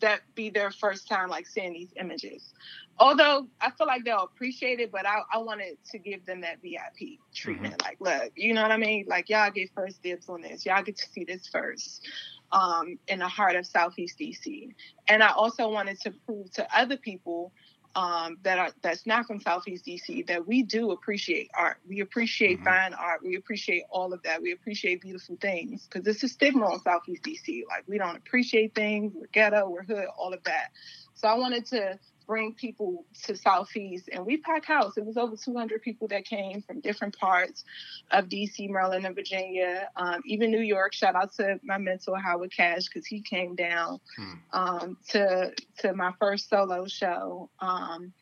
[0.00, 2.52] that be their first time like seeing these images.
[2.98, 6.62] Although I feel like they'll appreciate it, but I, I wanted to give them that
[6.62, 7.78] VIP treatment.
[7.78, 7.88] Mm-hmm.
[7.88, 9.06] Like, look, you know what I mean?
[9.08, 10.64] Like, y'all get first dibs on this.
[10.64, 12.06] Y'all get to see this first
[12.52, 14.68] um, in the heart of Southeast DC.
[15.08, 17.52] And I also wanted to prove to other people
[17.96, 21.78] um, that are that's not from Southeast DC that we do appreciate art.
[21.88, 22.64] We appreciate mm-hmm.
[22.64, 23.22] fine art.
[23.22, 24.42] We appreciate all of that.
[24.42, 27.62] We appreciate beautiful things because it's a stigma on Southeast DC.
[27.68, 29.12] Like we don't appreciate things.
[29.14, 29.68] We're ghetto.
[29.68, 30.06] We're hood.
[30.18, 30.70] All of that.
[31.14, 34.96] So I wanted to bring people to Southeast, and we packed house.
[34.96, 37.64] It was over 200 people that came from different parts
[38.10, 40.94] of DC, Maryland, and Virginia, um, even New York.
[40.94, 44.32] Shout out to my mentor Howard Cash because he came down hmm.
[44.52, 48.12] um, to to my first solo show, um,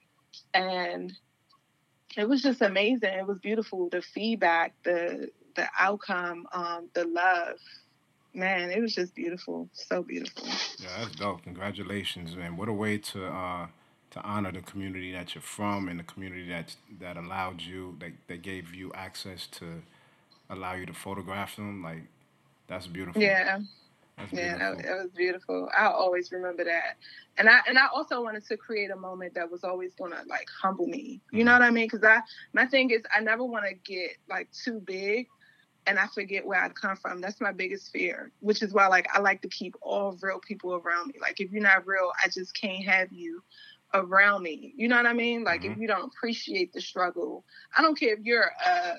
[0.54, 1.12] and
[2.16, 3.14] it was just amazing.
[3.14, 3.88] It was beautiful.
[3.88, 7.58] The feedback, the the outcome, um, the love
[8.34, 10.46] man, it was just beautiful, so beautiful.
[10.78, 11.42] Yeah, that's dope.
[11.42, 12.56] Congratulations, man.
[12.56, 13.66] What a way to uh,
[14.12, 18.12] to honor the community that you're from and the community that that allowed you that,
[18.28, 19.82] that gave you access to
[20.50, 22.02] allow you to photograph them like
[22.68, 23.20] that's beautiful.
[23.20, 23.58] Yeah.
[24.16, 25.68] That's yeah it was beautiful.
[25.76, 26.96] I'll always remember that.
[27.38, 30.48] And i and i also wanted to create a moment that was always gonna like
[30.60, 31.20] humble me.
[31.30, 31.46] You mm-hmm.
[31.46, 31.86] know what i mean?
[31.86, 32.20] Because i
[32.52, 35.28] my thing is i never want to get like too big
[35.86, 37.20] and I forget where I come from.
[37.20, 40.74] That's my biggest fear, which is why like I like to keep all real people
[40.74, 41.14] around me.
[41.20, 43.42] Like if you're not real, I just can't have you
[43.94, 44.72] around me.
[44.76, 45.44] You know what I mean?
[45.44, 45.72] Like mm-hmm.
[45.72, 47.44] if you don't appreciate the struggle,
[47.76, 48.94] I don't care if you're a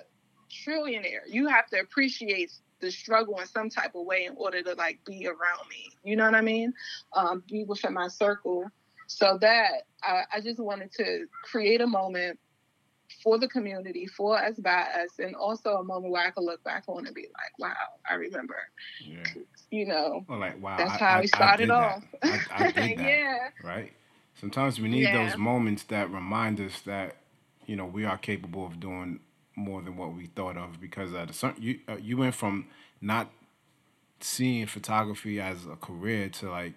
[0.50, 4.74] trillionaire, you have to appreciate the struggle in some type of way in order to
[4.74, 5.90] like be around me.
[6.04, 6.74] You know what I mean?
[7.14, 8.70] Um, be within my circle.
[9.08, 12.40] So that I, I just wanted to create a moment
[13.22, 16.64] for the community, for us, by us, and also a moment where I could look
[16.64, 17.76] back on and be like, wow,
[18.10, 18.58] I remember.
[19.06, 19.24] Yeah.
[19.70, 22.04] You know, well, like, wow, that's how I, we started off.
[22.24, 23.50] yeah.
[23.64, 23.94] Right
[24.40, 25.26] sometimes we need yeah.
[25.26, 27.18] those moments that remind us that
[27.66, 29.20] you know we are capable of doing
[29.56, 32.68] more than what we thought of because at a certain you uh, you went from
[33.02, 33.30] not
[34.20, 36.74] seeing photography as a career to like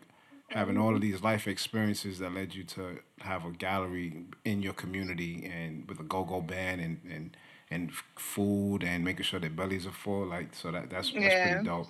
[0.48, 4.72] having all of these life experiences that led you to have a gallery in your
[4.72, 7.36] community and with a go-go band and and
[7.70, 11.52] and food and making sure their bellies are full like so that that's, that's yeah.
[11.52, 11.88] pretty dope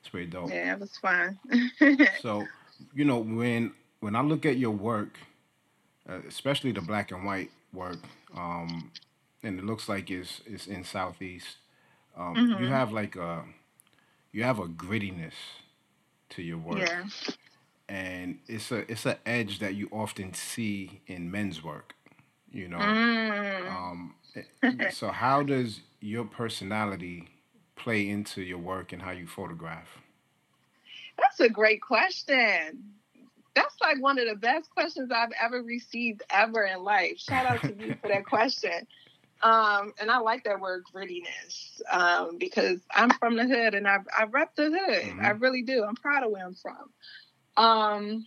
[0.00, 1.38] it's pretty dope yeah it was fun
[2.20, 2.44] so
[2.94, 3.72] you know when
[4.02, 5.16] when I look at your work,
[6.08, 7.98] uh, especially the black and white work,
[8.36, 8.90] um,
[9.44, 11.56] and it looks like it's it's in Southeast.
[12.16, 12.64] Um, mm-hmm.
[12.64, 13.44] You have like a
[14.32, 15.34] you have a grittiness
[16.30, 17.04] to your work, yeah.
[17.88, 21.94] and it's a it's an edge that you often see in men's work.
[22.50, 23.70] You know, mm.
[23.70, 24.14] um,
[24.90, 27.28] so how does your personality
[27.76, 29.86] play into your work and how you photograph?
[31.16, 32.94] That's a great question
[33.54, 37.18] that's like one of the best questions I've ever received ever in life.
[37.18, 38.86] Shout out to you for that question.
[39.42, 43.98] Um, and I like that word grittiness um, because I'm from the hood and I,
[44.16, 45.02] I rep the hood.
[45.02, 45.20] Mm-hmm.
[45.20, 45.84] I really do.
[45.84, 46.92] I'm proud of where I'm from.
[47.56, 48.26] Um,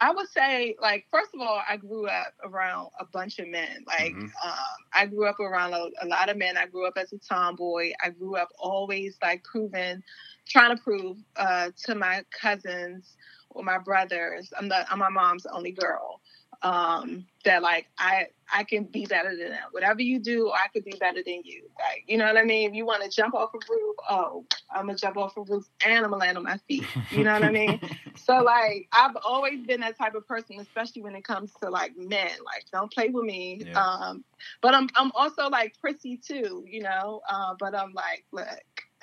[0.00, 3.84] I would say, like, first of all, I grew up around a bunch of men.
[3.86, 4.24] Like, mm-hmm.
[4.24, 6.56] um, I grew up around a, a, lot of men.
[6.56, 7.92] I grew up as a tomboy.
[8.02, 10.02] I grew up always like proving,
[10.48, 13.16] trying to prove uh, to my cousins
[13.54, 14.52] with my brothers.
[14.58, 16.20] I'm the I'm my mom's only girl.
[16.62, 19.62] Um, that like I I can be better than them.
[19.70, 21.62] Whatever you do, I could be better than you.
[21.78, 22.68] Like you know what I mean?
[22.68, 25.64] If you want to jump off a roof, oh, I'm gonna jump off a roof
[25.84, 26.84] and I'm gonna land on my feet.
[27.10, 27.80] You know what I mean?
[28.16, 31.96] so like I've always been that type of person, especially when it comes to like
[31.96, 32.30] men.
[32.44, 33.62] Like don't play with me.
[33.64, 33.82] Yeah.
[33.82, 34.24] Um,
[34.60, 37.22] but I'm I'm also like prissy too, you know.
[37.26, 38.46] Uh, but I'm like, look,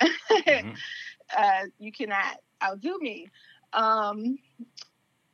[0.00, 0.70] mm-hmm.
[1.36, 3.30] uh, you cannot outdo me.
[3.72, 4.38] Um,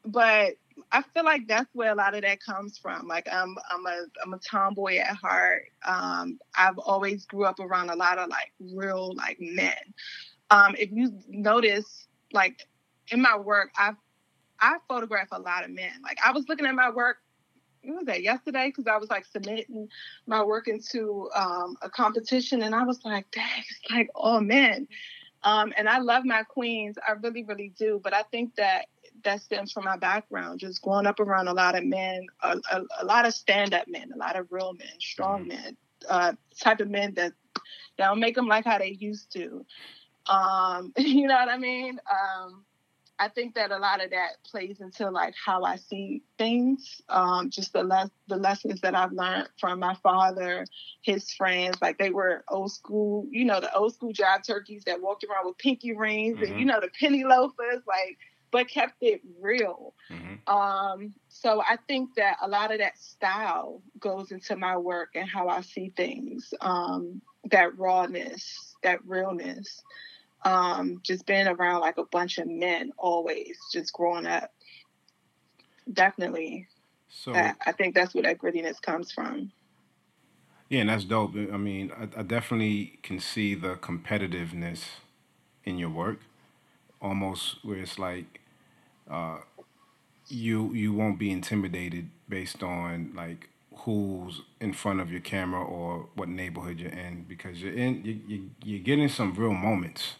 [0.05, 0.55] but
[0.90, 3.07] I feel like that's where a lot of that comes from.
[3.07, 5.64] Like I'm I'm a I'm a tomboy at heart.
[5.85, 9.75] Um, I've always grew up around a lot of like real like men.
[10.51, 12.66] Um, if you notice, like
[13.11, 13.92] in my work, I
[14.61, 15.92] I photograph a lot of men.
[16.03, 17.18] Like I was looking at my work.
[17.83, 18.68] What was that yesterday?
[18.68, 19.88] Because I was like submitting
[20.27, 24.88] my work into um, a competition, and I was like, "Dang, it's like all men."
[25.45, 26.97] Um, and I love my queens.
[27.07, 28.01] I really, really do.
[28.03, 28.87] But I think that
[29.23, 32.83] that stems from my background, just growing up around a lot of men, a, a,
[33.01, 35.49] a lot of stand-up men, a lot of real men, strong mm-hmm.
[35.49, 35.77] men,
[36.09, 37.33] uh, type of men that
[37.97, 39.65] that don't make them like how they used to.
[40.27, 41.99] Um, you know what I mean?
[42.11, 42.65] Um,
[43.25, 47.01] I think that a lot of that plays into like how I see things.
[47.09, 50.67] Um, just the le- the lessons that I've learned from my father,
[51.01, 51.79] his friends.
[51.81, 55.47] Like they were old school, you know, the old school job turkeys that walked around
[55.47, 56.53] with pinky rings mm-hmm.
[56.53, 58.19] and you know the penny loafers, like,
[58.51, 59.95] but kept it real.
[60.11, 60.55] Mm-hmm.
[60.55, 65.27] Um, so I think that a lot of that style goes into my work and
[65.27, 66.53] how I see things.
[66.61, 69.83] Um, that rawness, that realness
[70.45, 74.53] um, just being around like a bunch of men always, just growing up.
[75.93, 76.67] Definitely.
[77.09, 79.53] So I, I think that's where that grittiness comes from.
[80.69, 81.35] Yeah, and that's dope.
[81.35, 84.85] I mean, I, I definitely can see the competitiveness
[85.65, 86.21] in your work,
[87.01, 88.41] almost where it's like
[89.11, 89.39] uh,
[90.29, 96.09] you you won't be intimidated based on like who's in front of your camera or
[96.15, 100.15] what neighborhood you're in because you're in you, you you're getting some real moments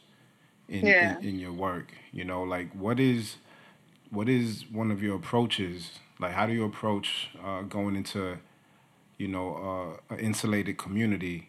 [0.69, 1.19] in, yeah.
[1.19, 1.93] in, in your work?
[2.13, 3.37] You know, like what is
[4.11, 5.99] what is one of your approaches?
[6.21, 8.39] Like, how do you approach uh, going into,
[9.19, 11.49] you know, uh, an insulated community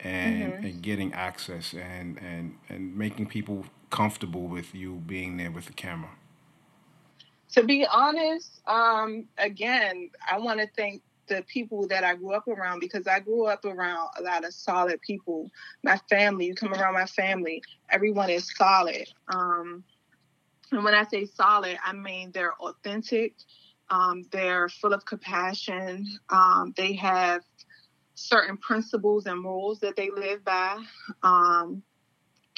[0.00, 0.64] and mm-hmm.
[0.64, 5.72] and getting access and and and making people comfortable with you being there with the
[5.72, 6.10] camera?
[7.52, 12.48] To be honest, um, again, I want to thank the people that I grew up
[12.48, 15.50] around because I grew up around a lot of solid people.
[15.82, 19.08] My family, you come around my family, everyone is solid.
[19.28, 19.84] Um,
[20.70, 23.34] and when I say solid, I mean they're authentic,
[23.90, 27.42] um, they're full of compassion, um, they have
[28.14, 30.78] certain principles and rules that they live by.
[31.22, 31.82] Um,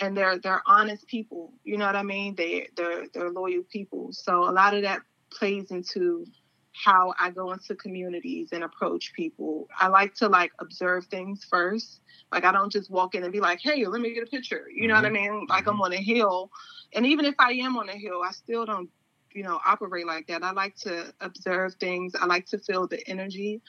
[0.00, 2.34] and they're they're honest people, you know what I mean?
[2.34, 4.12] They they're they're loyal people.
[4.12, 6.26] So a lot of that plays into
[6.74, 9.68] how I go into communities and approach people.
[9.78, 12.00] I like to like observe things first.
[12.32, 14.66] Like I don't just walk in and be like, "Hey, let me get a picture."
[14.74, 15.02] You know mm-hmm.
[15.02, 15.46] what I mean?
[15.48, 15.82] Like I'm mm-hmm.
[15.82, 16.50] on a hill,
[16.92, 18.90] and even if I am on a hill, I still don't
[19.34, 20.42] you know, operate like that.
[20.42, 22.14] I like to observe things.
[22.14, 23.60] I like to feel the energy.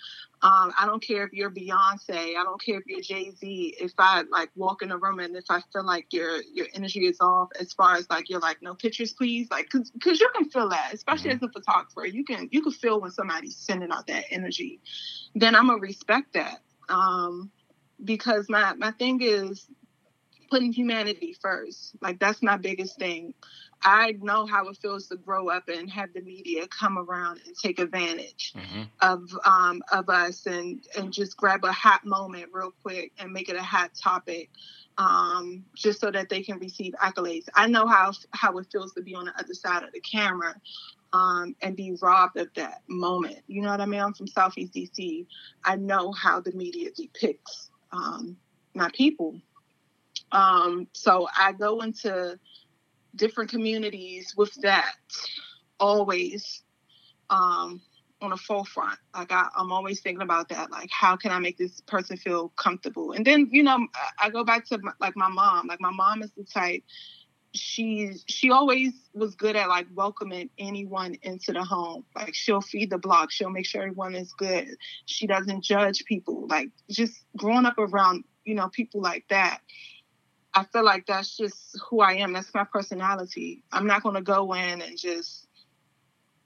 [0.41, 2.36] Um, I don't care if you're Beyonce.
[2.36, 3.75] I don't care if you're Jay Z.
[3.80, 7.06] If I like walk in a room and if I feel like your your energy
[7.06, 10.30] is off, as far as like you're like no pictures, please, like because because you
[10.36, 11.45] can feel that, especially mm-hmm.
[11.45, 14.80] as a photographer, you can you can feel when somebody's sending out that energy.
[15.34, 16.62] Then I'm gonna respect that.
[16.89, 17.51] Um,
[18.04, 19.67] because my my thing is
[20.50, 21.96] putting humanity first.
[22.02, 23.34] Like that's my biggest thing.
[23.82, 27.56] I know how it feels to grow up and have the media come around and
[27.56, 28.84] take advantage mm-hmm.
[29.02, 33.50] of um, of us and and just grab a hot moment real quick and make
[33.50, 34.50] it a hot topic,
[34.98, 37.48] um, just so that they can receive accolades.
[37.54, 40.56] I know how how it feels to be on the other side of the camera.
[41.14, 43.38] Um, and be robbed of that moment.
[43.48, 44.02] You know what I mean?
[44.02, 45.26] I'm from Southeast DC.
[45.64, 48.36] I know how the media depicts um,
[48.74, 49.40] my people.
[50.32, 52.40] Um, so I go into
[53.16, 54.96] different communities with that
[55.80, 56.64] always
[57.30, 57.82] um,
[58.22, 58.98] on the forefront.
[59.14, 60.72] Like I, am always thinking about that.
[60.72, 63.12] Like, how can I make this person feel comfortable?
[63.12, 63.88] And then, you know,
[64.20, 65.68] I go back to my, like my mom.
[65.68, 66.84] Like my mom is the type.
[67.54, 72.04] She's she always was good at like welcoming anyone into the home.
[72.14, 73.32] Like she'll feed the block.
[73.32, 74.68] She'll make sure everyone is good.
[75.06, 76.48] She doesn't judge people.
[76.50, 79.60] Like just growing up around you know people like that
[80.56, 82.34] I feel like that's just who I am.
[82.34, 83.63] That's my personality.
[83.74, 85.48] I'm not to go in and just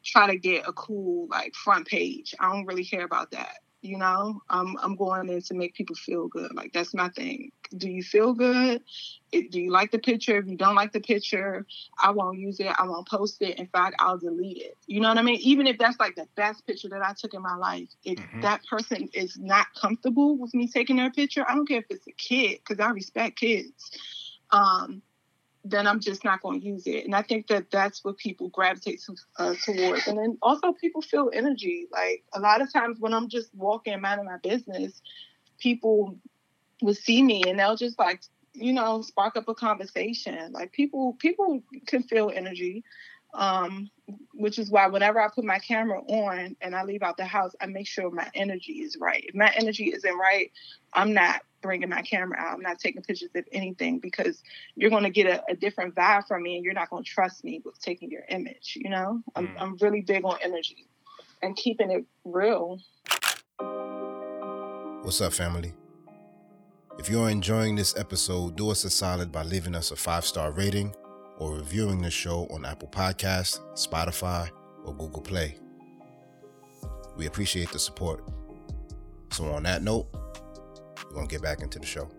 [0.05, 2.35] try to get a cool like front page.
[2.39, 3.59] I don't really care about that.
[3.81, 6.53] You know, I'm I'm going in to make people feel good.
[6.53, 7.51] Like that's my thing.
[7.77, 8.81] Do you feel good?
[9.31, 10.37] Do you like the picture?
[10.37, 11.65] If you don't like the picture,
[11.97, 12.67] I won't use it.
[12.77, 13.57] I won't post it.
[13.57, 14.77] In fact, I'll delete it.
[14.87, 15.39] You know what I mean?
[15.41, 18.41] Even if that's like the best picture that I took in my life, if mm-hmm.
[18.41, 22.07] that person is not comfortable with me taking their picture, I don't care if it's
[22.07, 23.91] a kid because I respect kids.
[24.51, 25.03] Um,
[25.69, 27.05] then I'm just not going to use it.
[27.05, 30.07] And I think that that's what people gravitate to, uh, towards.
[30.07, 31.87] And then also people feel energy.
[31.91, 35.01] Like a lot of times when I'm just walking, minding my business,
[35.59, 36.17] people
[36.81, 38.21] will see me and they'll just like,
[38.53, 40.51] you know, spark up a conversation.
[40.51, 42.83] Like people, people can feel energy
[43.33, 43.89] um,
[44.33, 47.53] which is why whenever I put my camera on and I leave out the house,
[47.61, 49.23] I make sure my energy is right.
[49.27, 50.51] If my energy isn't right,
[50.93, 52.53] I'm not bringing my camera out.
[52.53, 54.41] I'm not taking pictures of anything because
[54.75, 57.09] you're going to get a, a, different vibe from me and you're not going to
[57.09, 58.77] trust me with taking your image.
[58.81, 59.55] You know, I'm, mm.
[59.59, 60.87] I'm really big on energy
[61.41, 62.79] and keeping it real.
[65.01, 65.73] What's up, family?
[66.97, 70.51] If you're enjoying this episode, do us a solid by leaving us a five star
[70.51, 70.93] rating
[71.39, 74.49] or reviewing the show on Apple Podcasts, Spotify,
[74.85, 75.55] or Google Play.
[77.15, 78.23] We appreciate the support.
[79.31, 80.07] So, on that note,
[81.05, 82.09] we're going to get back into the show.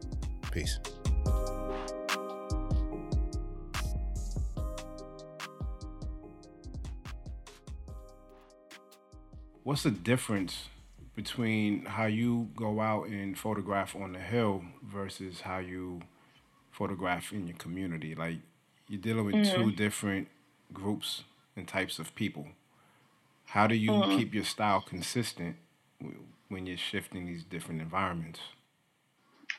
[0.51, 0.79] Peace.
[9.63, 10.65] What's the difference
[11.15, 16.01] between how you go out and photograph on the hill versus how you
[16.73, 18.15] photograph in your community?
[18.15, 18.39] Like,
[18.91, 19.63] you're dealing with mm-hmm.
[19.63, 20.27] two different
[20.73, 21.23] groups
[21.57, 22.49] and types of people.
[23.45, 24.19] How do you mm-hmm.
[24.19, 25.57] keep your style consistent
[26.49, 28.41] when you're shifting these different environments?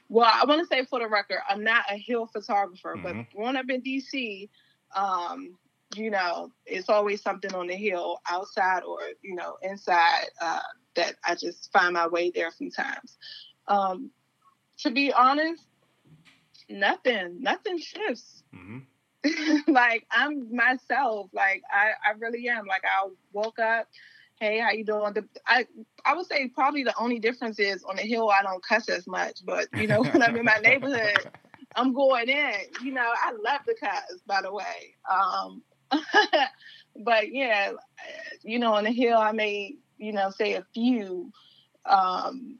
[0.10, 3.20] Well, I want to say for the record, I'm not a hill photographer, mm-hmm.
[3.20, 4.50] but growing up in DC,
[4.94, 5.58] um,
[5.96, 10.60] you know, it's always something on the hill outside or, you know, inside uh,
[10.96, 13.18] that I just find my way there a few times.
[13.70, 14.12] Um,
[14.80, 15.64] to be honest,
[16.70, 18.44] nothing, nothing shifts.
[18.54, 18.80] Mm-hmm.
[19.68, 21.30] like I'm myself.
[21.34, 22.66] Like I, I really am.
[22.66, 23.88] Like I woke up,
[24.40, 25.14] hey, how you doing?
[25.14, 25.68] The, I,
[26.06, 29.08] I would say probably the only difference is on the hill I don't cuss as
[29.08, 31.32] much, but you know when I'm in my neighborhood,
[31.76, 32.56] I'm going in.
[32.84, 34.96] You know I love the cuss, by the way.
[35.10, 35.62] Um,
[37.04, 37.74] but yeah,
[38.44, 41.32] you know, on the hill, I may, you know, say a few.
[41.86, 42.60] Um,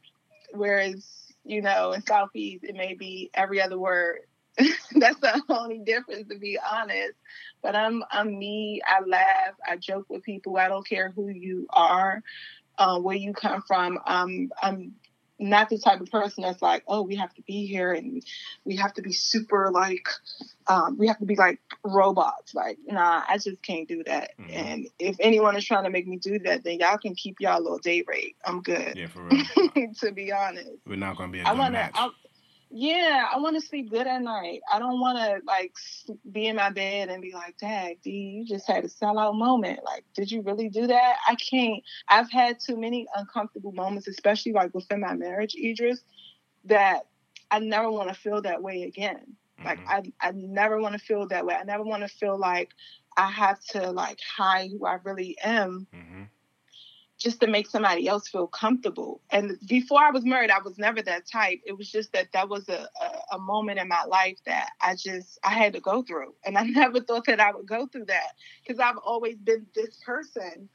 [0.52, 4.20] whereas, you know, in Southeast, it may be every other word.
[4.92, 7.14] That's the only difference, to be honest.
[7.62, 8.80] But I'm, I'm me.
[8.86, 9.54] I laugh.
[9.68, 10.56] I joke with people.
[10.56, 12.22] I don't care who you are,
[12.78, 13.98] uh, where you come from.
[14.06, 14.94] Um, I'm
[15.42, 18.22] not the type of person that's like, oh, we have to be here and
[18.64, 20.08] we have to be super like,
[20.66, 22.54] um, we have to be like robots.
[22.54, 24.30] Like, nah, I just can't do that.
[24.38, 24.50] Mm-hmm.
[24.52, 27.60] And if anyone is trying to make me do that, then y'all can keep y'all
[27.60, 28.36] little day rate.
[28.44, 28.96] I'm good.
[28.96, 29.92] Yeah, for real.
[30.00, 31.92] to be honest, we're not gonna be a good I wanna, match.
[31.94, 32.10] I,
[32.72, 34.60] yeah, I want to sleep good at night.
[34.72, 35.74] I don't want to like
[36.30, 39.80] be in my bed and be like, "Dad, Dee, you just had a sellout moment.
[39.84, 41.82] Like, did you really do that?" I can't.
[42.08, 46.00] I've had too many uncomfortable moments, especially like within my marriage, Idris,
[46.64, 47.06] that
[47.50, 49.36] I never want to feel that way again.
[49.60, 49.66] Mm-hmm.
[49.66, 51.54] Like, I I never want to feel that way.
[51.54, 52.70] I never want to feel like
[53.16, 55.86] I have to like hide who I really am.
[55.94, 56.22] Mm-hmm
[57.22, 59.20] just to make somebody else feel comfortable.
[59.30, 61.60] And before I was married, I was never that type.
[61.64, 64.96] It was just that that was a, a, a, moment in my life that I
[64.96, 68.06] just I had to go through, and I never thought that I would go through
[68.06, 70.68] that because I've always been this person.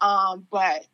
[0.00, 0.86] Um, but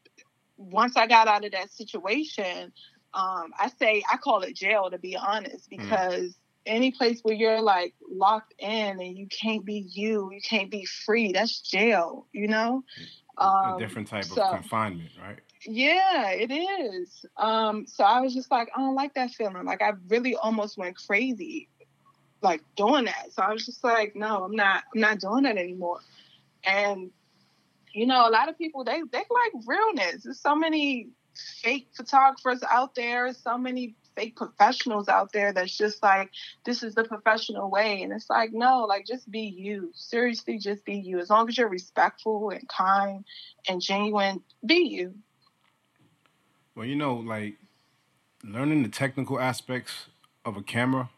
[0.58, 2.72] once I got out of that situation,
[3.14, 5.78] um, I say I call it jail to be honest, mm.
[5.78, 6.32] because.
[6.32, 6.34] Mm.
[6.66, 10.84] Any place where you're like locked in and you can't be you, you can't be
[10.84, 11.32] free.
[11.32, 12.84] That's jail, you know.
[13.00, 13.06] Mm
[13.40, 15.38] um, a different type so, of confinement, right?
[15.64, 17.24] Yeah, it is.
[17.36, 19.64] Um, so I was just like, I don't like that feeling.
[19.64, 21.68] Like I really almost went crazy,
[22.42, 23.32] like doing that.
[23.32, 24.84] So I was just like, no, I'm not.
[24.94, 26.00] I'm not doing that anymore.
[26.64, 27.10] And
[27.92, 30.24] you know, a lot of people they they like realness.
[30.24, 31.08] There's so many
[31.62, 33.32] fake photographers out there.
[33.32, 36.30] So many fake professionals out there that's just like
[36.64, 38.02] this is the professional way.
[38.02, 39.90] And it's like no like just be you.
[39.94, 41.20] Seriously just be you.
[41.20, 43.24] As long as you're respectful and kind
[43.68, 45.14] and genuine be you.
[46.74, 47.54] Well you know like
[48.42, 50.06] learning the technical aspects
[50.44, 51.10] of a camera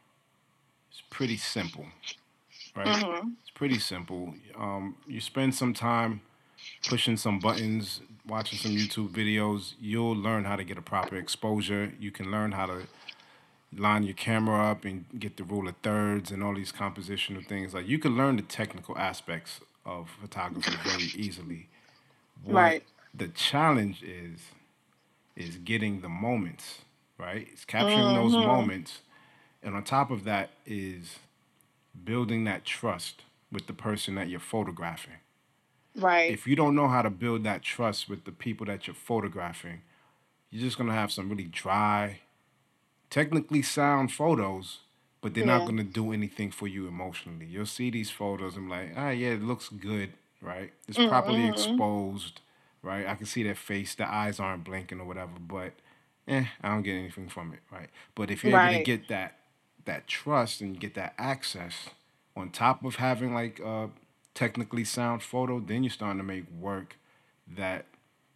[0.92, 1.86] is pretty simple
[2.76, 2.86] right?
[2.86, 3.28] Mm-hmm.
[3.40, 4.34] it's pretty simple.
[4.56, 6.20] Um, you spend some time
[6.86, 11.92] pushing some buttons watching some YouTube videos, you'll learn how to get a proper exposure.
[11.98, 12.82] You can learn how to
[13.76, 17.74] line your camera up and get the rule of thirds and all these compositional things.
[17.74, 21.68] Like you can learn the technical aspects of photography very easily.
[22.44, 22.84] What right.
[23.14, 24.40] The challenge is
[25.36, 26.80] is getting the moments,
[27.18, 27.48] right?
[27.52, 28.16] It's capturing mm-hmm.
[28.16, 29.00] those moments.
[29.62, 31.18] And on top of that is
[32.04, 35.14] building that trust with the person that you're photographing.
[36.00, 36.30] Right.
[36.30, 39.82] If you don't know how to build that trust with the people that you're photographing,
[40.50, 42.20] you're just gonna have some really dry,
[43.08, 44.78] technically sound photos,
[45.20, 45.58] but they're yeah.
[45.58, 47.46] not gonna do anything for you emotionally.
[47.46, 50.72] You'll see these photos and like, ah, yeah, it looks good, right?
[50.88, 51.08] It's mm-hmm.
[51.08, 52.40] properly exposed,
[52.82, 53.06] right?
[53.06, 55.72] I can see their face, the eyes aren't blinking or whatever, but
[56.26, 57.90] eh, I don't get anything from it, right?
[58.14, 58.74] But if you're right.
[58.74, 59.36] able to get that
[59.86, 61.88] that trust and get that access
[62.36, 63.86] on top of having like uh
[64.34, 66.96] technically sound photo, then you're starting to make work
[67.56, 67.86] that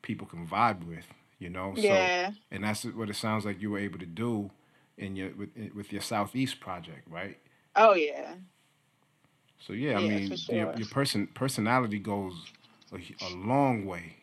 [0.03, 1.07] people can vibe with,
[1.39, 1.73] you know?
[1.77, 2.31] Yeah.
[2.31, 4.51] So, and that's what it sounds like you were able to do
[4.97, 7.39] in your with, with your Southeast project, right?
[7.77, 8.35] Oh yeah.
[9.59, 10.55] So yeah, I yeah, mean, sure.
[10.55, 12.35] your, your person personality goes
[12.93, 14.17] a, a long way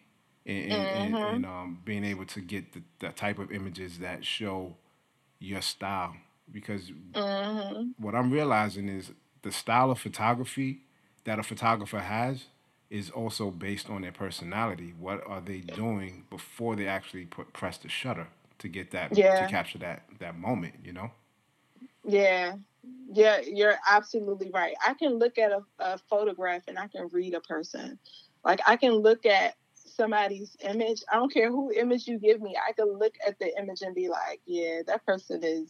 [0.45, 1.15] in, in, mm-hmm.
[1.15, 4.76] in, in um, being able to get the, the type of images that show
[5.39, 6.15] your style.
[6.51, 7.91] Because mm-hmm.
[7.97, 9.11] what I'm realizing is
[9.41, 10.82] the style of photography
[11.24, 12.45] that a photographer has
[12.89, 14.93] is also based on their personality.
[14.99, 18.28] What are they doing before they actually put, press the shutter
[18.59, 19.45] to get that yeah.
[19.45, 20.76] to capture that that moment?
[20.84, 21.11] You know.
[22.03, 22.55] Yeah,
[23.11, 24.74] yeah, you're absolutely right.
[24.86, 27.99] I can look at a, a photograph and I can read a person.
[28.43, 29.55] Like I can look at
[29.91, 33.57] somebody's image, I don't care who image you give me, I can look at the
[33.57, 35.69] image and be like, yeah, that person is.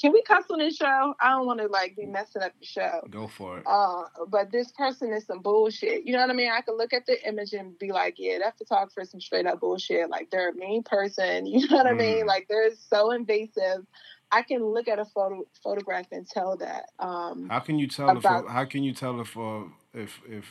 [0.00, 1.14] Can we cuss on this show?
[1.20, 3.00] I don't want to like be messing up the show.
[3.10, 3.64] Go for it.
[3.66, 6.06] Uh, but this person is some bullshit.
[6.06, 6.50] You know what I mean?
[6.50, 9.46] I can look at the image and be like, yeah, that photographer is some straight
[9.46, 10.10] up bullshit.
[10.10, 11.46] Like they're a mean person.
[11.60, 11.90] You know what mm.
[11.90, 12.24] I mean?
[12.24, 12.26] Mm.
[12.26, 13.86] Like they're so invasive.
[14.32, 16.90] I can look at a photo photograph and tell that.
[16.98, 20.44] Um, how can you tell about, if how can you tell if uh, if if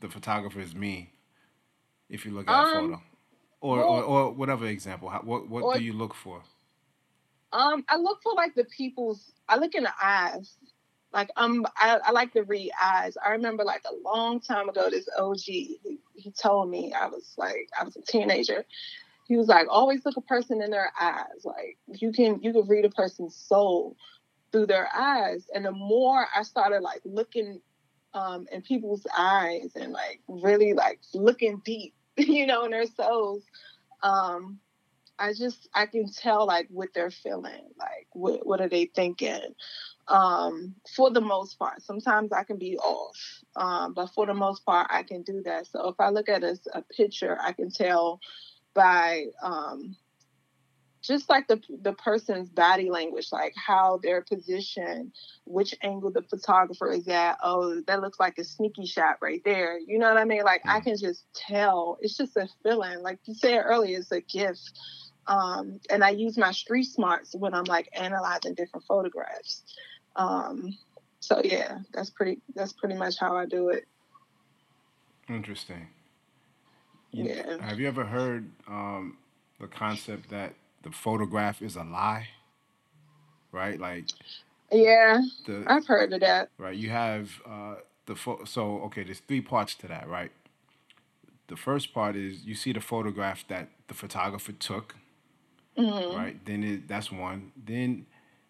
[0.00, 1.12] the photographer is me?
[2.08, 3.02] If you look at um, a photo,
[3.60, 6.42] or, well, or, or whatever example, how, what what or, do you look for?
[7.52, 9.32] Um, I look for like the people's.
[9.48, 10.56] I look in the eyes.
[11.12, 13.16] Like um, I, I like to read eyes.
[13.24, 17.32] I remember like a long time ago, this OG he, he told me I was
[17.36, 18.64] like I was a teenager,
[19.26, 21.44] he was like, always look a person in their eyes.
[21.44, 23.96] Like you can you can read a person's soul
[24.52, 25.46] through their eyes.
[25.54, 27.60] And the more I started like looking
[28.16, 33.42] um, in people's eyes and like really like looking deep, you know, in their souls,
[34.02, 34.58] um,
[35.18, 39.54] I just I can tell like what they're feeling, like what what are they thinking.
[40.08, 43.16] Um, for the most part, sometimes I can be off,
[43.56, 45.66] um, but for the most part, I can do that.
[45.66, 48.20] So if I look at a, a picture, I can tell
[48.72, 49.96] by um,
[51.06, 55.12] just like the the person's body language, like how they're positioned,
[55.44, 57.38] which angle the photographer is at.
[57.42, 59.78] Oh, that looks like a sneaky shot right there.
[59.78, 60.42] You know what I mean?
[60.42, 60.84] Like I mm.
[60.84, 61.98] can just tell.
[62.00, 63.02] It's just a feeling.
[63.02, 64.72] Like you said earlier, it's a gift.
[65.26, 69.64] Um, and I use my street smarts when I'm like analyzing different photographs.
[70.14, 70.76] Um,
[71.20, 72.40] so yeah, that's pretty.
[72.54, 73.86] That's pretty much how I do it.
[75.28, 75.88] Interesting.
[77.10, 77.66] You, yeah.
[77.66, 79.16] Have you ever heard um,
[79.60, 80.54] the concept that
[80.86, 82.28] the photograph is a lie?
[83.50, 84.04] Right, like.
[84.70, 86.50] Yeah, the, I've heard of that.
[86.58, 87.74] Right, you have uh,
[88.06, 89.02] the pho- so okay.
[89.02, 90.30] There's three parts to that, right?
[91.48, 94.94] The first part is you see the photograph that the photographer took,
[95.76, 96.16] mm-hmm.
[96.16, 96.44] right?
[96.44, 97.52] Then it, that's one.
[97.56, 98.06] Then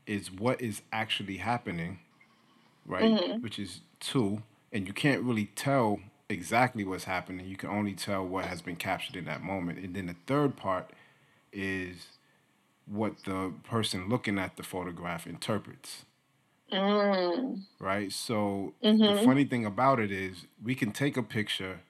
[0.06, 2.00] is what is actually happening,
[2.84, 3.04] right?
[3.04, 3.42] Mm-hmm.
[3.42, 7.46] Which is two, and you can't really tell exactly what's happening.
[7.46, 9.78] You can only tell what has been captured in that moment.
[9.78, 10.90] And then the third part
[11.52, 12.15] is
[12.86, 16.04] what the person looking at the photograph interprets.
[16.72, 17.62] Mm.
[17.78, 18.12] Right?
[18.12, 19.16] So mm-hmm.
[19.16, 21.80] the funny thing about it is we can take a picture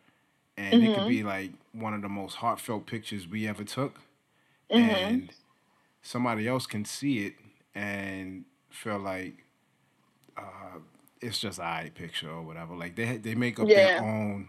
[0.56, 0.92] and mm-hmm.
[0.92, 4.00] it could be like one of the most heartfelt pictures we ever took.
[4.70, 4.90] Mm-hmm.
[4.90, 5.30] And
[6.02, 7.34] somebody else can see it
[7.74, 9.44] and feel like
[10.36, 10.78] uh,
[11.20, 12.74] it's just eye picture or whatever.
[12.74, 14.00] Like they they make up yeah.
[14.00, 14.48] their own,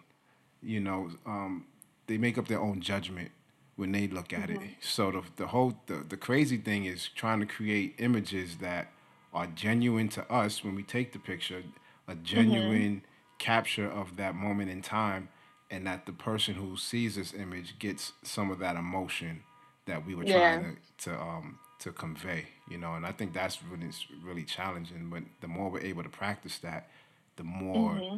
[0.62, 1.66] you know, um,
[2.08, 3.32] they make up their own judgment
[3.78, 4.64] when they look at mm-hmm.
[4.64, 4.70] it.
[4.82, 8.92] So the the whole the, the crazy thing is trying to create images that
[9.34, 11.64] are genuine to us when we take the picture,
[12.08, 12.24] a mm-hmm.
[12.24, 13.38] genuine mm-hmm.
[13.38, 15.30] capture of that moment in time,
[15.72, 19.44] and that the person who sees this image gets some of that emotion
[19.86, 20.58] that we were yeah.
[20.58, 24.06] trying to, to um to convey, you know, and I think that's when really it's
[24.24, 25.10] really challenging.
[25.12, 26.90] But the more we're able to practice that,
[27.36, 28.18] the more mm-hmm.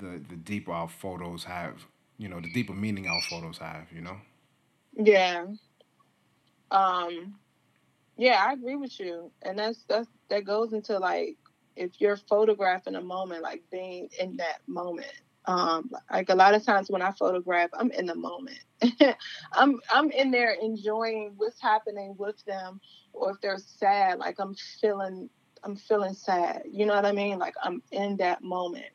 [0.00, 1.86] the the deeper our photos have,
[2.18, 4.16] you know, the deeper meaning our photos have, you know.
[4.94, 5.46] Yeah.
[6.70, 7.34] Um.
[8.18, 11.38] Yeah, I agree with you, and that's that's that goes into like
[11.76, 15.12] if you're photographing a moment, like being in that moment.
[15.46, 18.60] Um, like a lot of times when I photograph, I'm in the moment.
[19.52, 22.80] I'm I'm in there enjoying what's happening with them,
[23.12, 25.30] or if they're sad, like I'm feeling
[25.64, 26.64] I'm feeling sad.
[26.70, 27.38] You know what I mean?
[27.38, 28.92] Like I'm in that moment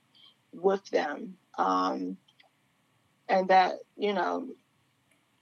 [0.54, 1.38] with them.
[1.58, 2.18] Um,
[3.30, 4.48] and that, you know,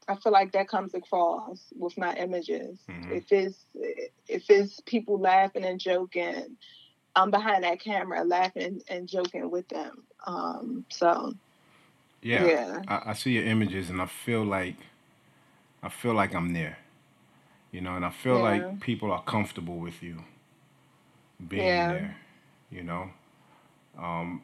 [0.08, 2.80] I feel like that comes across with my images.
[2.89, 3.12] Mm-hmm.
[3.12, 3.66] If it's
[4.28, 6.58] if it's people laughing and joking,
[7.16, 10.03] I'm behind that camera laughing and joking with them.
[10.28, 11.34] Um, so
[12.22, 12.82] yeah, yeah.
[12.88, 14.78] I, I, see your images and I feel like
[15.82, 16.78] I feel like I'm there.
[17.72, 18.43] You know, and I feel yeah.
[18.43, 20.24] like people are comfortable with you
[21.47, 21.91] being yeah.
[21.91, 22.18] there.
[22.72, 23.10] You know,
[23.97, 24.43] um,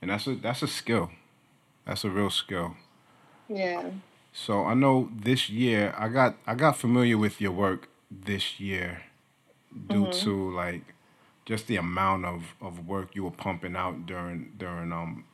[0.00, 1.10] and that's a that's a skill.
[1.86, 2.76] That's a real skill.
[3.48, 3.90] Yeah.
[4.36, 9.02] So I know this year I got I got familiar with your work this year
[9.88, 10.24] due mm-hmm.
[10.24, 10.82] to like
[11.46, 15.24] just the amount of, of work you were pumping out during during um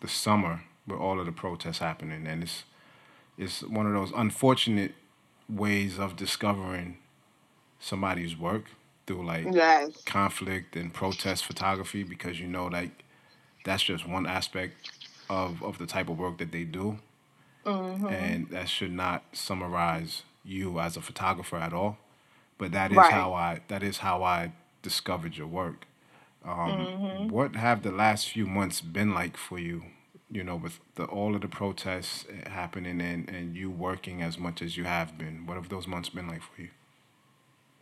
[0.00, 2.62] the summer with all of the protests happening and it's
[3.36, 4.94] it's one of those unfortunate
[5.48, 6.98] ways of discovering
[7.80, 8.66] somebody's work
[9.06, 10.00] through like yes.
[10.04, 13.02] conflict and protest photography because you know like
[13.64, 14.90] that's just one aspect
[15.28, 16.98] of of the type of work that they do
[17.64, 18.06] mm-hmm.
[18.06, 21.98] and that should not summarize you as a photographer at all
[22.58, 23.12] but that is right.
[23.12, 24.52] how i that is how i
[24.84, 25.86] discovered your work.
[26.44, 27.28] Um, mm-hmm.
[27.30, 29.82] What have the last few months been like for you
[30.30, 34.62] you know, with the all of the protests happening and and you working as much
[34.62, 35.46] as you have been?
[35.46, 36.68] What have those months been like for you?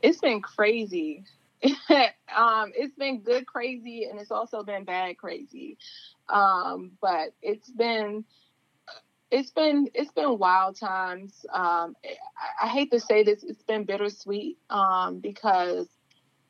[0.01, 1.25] It's been crazy.
[1.65, 5.79] um, it's been good crazy, and it's also been bad crazy.
[6.29, 8.25] Um, but it's been
[9.33, 11.45] it's been it's been wild times.
[11.53, 15.89] Um, I, I, hate to say this, it's been bittersweet um, because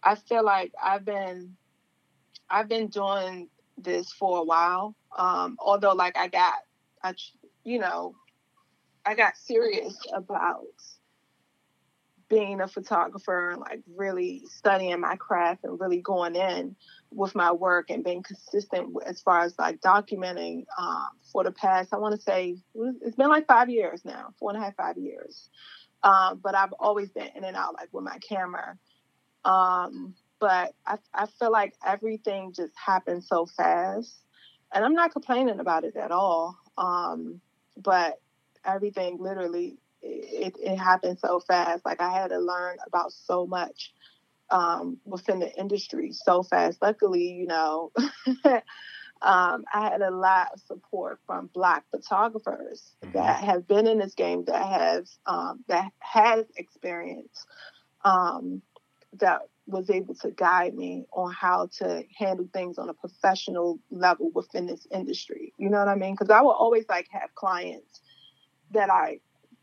[0.03, 1.57] I feel like I've been
[2.51, 4.97] I've been doing this for a while.
[5.16, 6.55] Um, although, like I got,
[7.05, 7.14] I
[7.62, 8.16] you know,
[9.07, 10.66] I got serious about
[12.28, 16.74] being a photographer and like really studying my craft and really going in
[17.14, 21.92] with my work and being consistent as far as like documenting um, for the past,
[21.92, 24.98] I want to say it's been like five years now, four and a half, five
[24.98, 25.48] years.
[26.02, 28.76] Um, but I've always been in and out like with my camera.
[29.44, 34.12] Um, but I, I feel like everything just happened so fast.
[34.72, 36.56] And I'm not complaining about it at all.
[36.76, 37.40] Um,
[37.76, 38.20] but
[38.64, 41.84] everything literally, it, it happened so fast.
[41.84, 43.92] Like I had to learn about so much
[44.53, 46.80] um, within the industry so fast.
[46.80, 47.90] Luckily, you know,
[48.44, 53.18] um, I had a lot of support from Black photographers mm-hmm.
[53.18, 57.46] that have been in this game, that have um, that has experience,
[58.05, 58.62] um,
[59.18, 64.30] that was able to guide me on how to handle things on a professional level
[64.34, 65.55] within this industry.
[65.57, 66.12] You know what I mean?
[66.12, 68.00] Because I will always like have clients
[68.72, 69.20] that I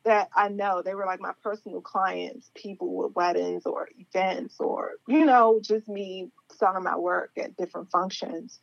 [0.10, 4.94] that I know they were like my personal clients, people with weddings or events or,
[5.08, 8.60] you know, just me selling my work at different functions.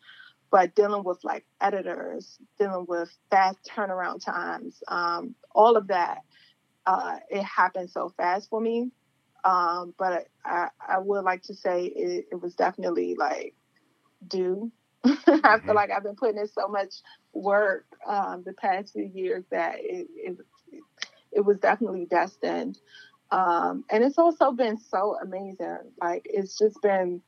[0.51, 6.19] But dealing with like editors, dealing with fast turnaround times, um, all of that,
[6.85, 8.91] uh, it happened so fast for me.
[9.45, 13.55] Um, but I, I would like to say it, it was definitely like
[14.27, 14.73] due.
[15.05, 15.71] I feel mm-hmm.
[15.71, 16.95] like I've been putting in so much
[17.33, 20.39] work um, the past few years that it, it,
[21.33, 22.79] it was definitely destined.
[23.31, 25.93] Um, and it's also been so amazing.
[26.01, 27.23] Like it's just been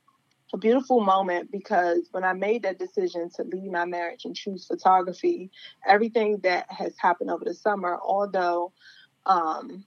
[0.55, 4.67] a beautiful moment because when I made that decision to leave my marriage and choose
[4.67, 5.51] photography,
[5.87, 8.73] everything that has happened over the summer, although,
[9.27, 9.85] um,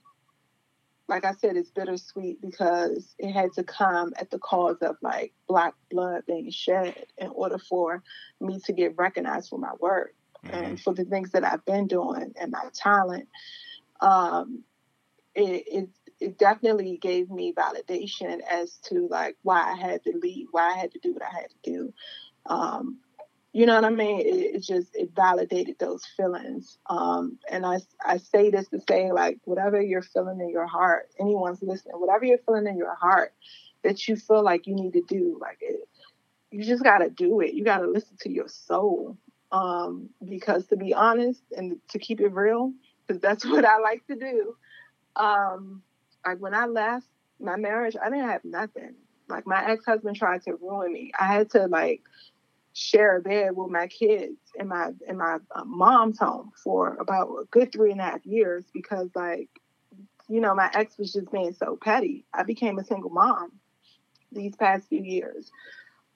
[1.08, 5.32] like I said, it's bittersweet because it had to come at the cause of like
[5.48, 8.02] black blood being shed in order for
[8.40, 10.14] me to get recognized for my work
[10.46, 10.54] mm-hmm.
[10.54, 13.28] and for the things that I've been doing and my talent
[14.02, 14.64] um,
[15.34, 15.88] it, it,
[16.20, 20.78] it definitely gave me validation as to like why I had to leave, why I
[20.78, 21.94] had to do what I had to do.
[22.46, 22.98] Um,
[23.52, 24.20] you know what I mean?
[24.20, 26.78] It, it, just it validated those feelings.
[26.88, 31.10] Um, and I I say this to say like whatever you're feeling in your heart,
[31.20, 33.34] anyone's listening, whatever you're feeling in your heart
[33.84, 35.88] that you feel like you need to do, like it,
[36.50, 37.54] you just got to do it.
[37.54, 39.18] You got to listen to your soul.
[39.50, 42.72] Um, because to be honest and to keep it real,
[43.12, 44.56] because that's what I like to do.
[45.16, 45.82] Um,
[46.26, 47.06] like when I left
[47.40, 48.94] my marriage, I didn't have nothing.
[49.28, 51.12] Like my ex husband tried to ruin me.
[51.18, 52.02] I had to like
[52.74, 57.28] share a bed with my kids in my in my uh, mom's home for about
[57.28, 59.48] a good three and a half years because like
[60.28, 62.24] you know my ex was just being so petty.
[62.32, 63.52] I became a single mom
[64.32, 65.50] these past few years.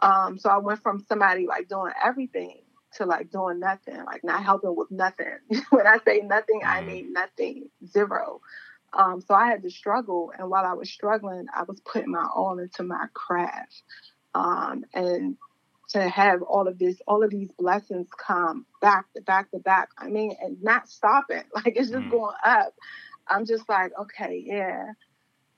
[0.00, 2.60] Um, so I went from somebody like doing everything
[2.96, 5.38] to like doing nothing, like not helping with nothing.
[5.70, 6.86] when I say nothing, I mm-hmm.
[6.86, 8.40] mean nothing, zero.
[8.92, 12.26] Um, so I had to struggle, and while I was struggling, I was putting my
[12.34, 13.82] all into my craft.
[14.34, 15.36] Um, and
[15.90, 19.90] to have all of this, all of these blessings come back to back to back.
[19.98, 22.10] I mean, and not stopping, like it's just mm.
[22.10, 22.74] going up.
[23.28, 24.92] I'm just like, okay, yeah,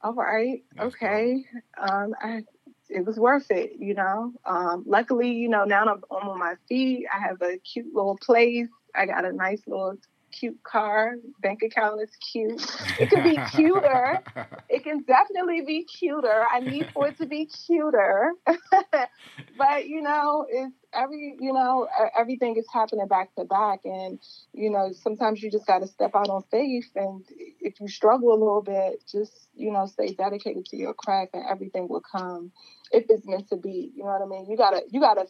[0.01, 1.45] all right, That's okay.
[1.77, 1.91] Cool.
[1.91, 2.43] Um, I
[2.89, 4.33] it was worth it, you know.
[4.47, 7.07] Um, luckily, you know, now I'm, I'm on my feet.
[7.15, 8.69] I have a cute little place.
[8.95, 9.97] I got a nice little
[10.39, 11.17] cute car.
[11.41, 12.65] Bank account is cute.
[13.01, 14.21] It could be cuter.
[14.69, 16.45] it can definitely be cuter.
[16.51, 18.33] I need for it to be cuter.
[19.59, 21.87] but you know, it's every you know
[22.19, 24.19] everything is happening back to back, and
[24.53, 26.91] you know sometimes you just got to step out on faith.
[26.97, 27.25] And
[27.61, 31.45] if you struggle a little bit, just you know stay dedicated to your craft, and
[31.49, 32.53] everything will come
[32.91, 33.93] if it's meant to be.
[33.95, 34.51] You know what I mean?
[34.51, 35.27] You gotta you gotta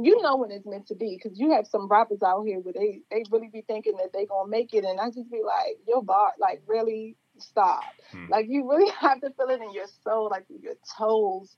[0.00, 2.72] you know when it's meant to be because you have some rappers out here where
[2.72, 5.78] they they really be thinking that they gonna make it, and I just be like,
[5.86, 7.82] your bar, like really stop.
[8.10, 8.26] Hmm.
[8.30, 11.54] Like you really have to feel it in your soul, like your toes,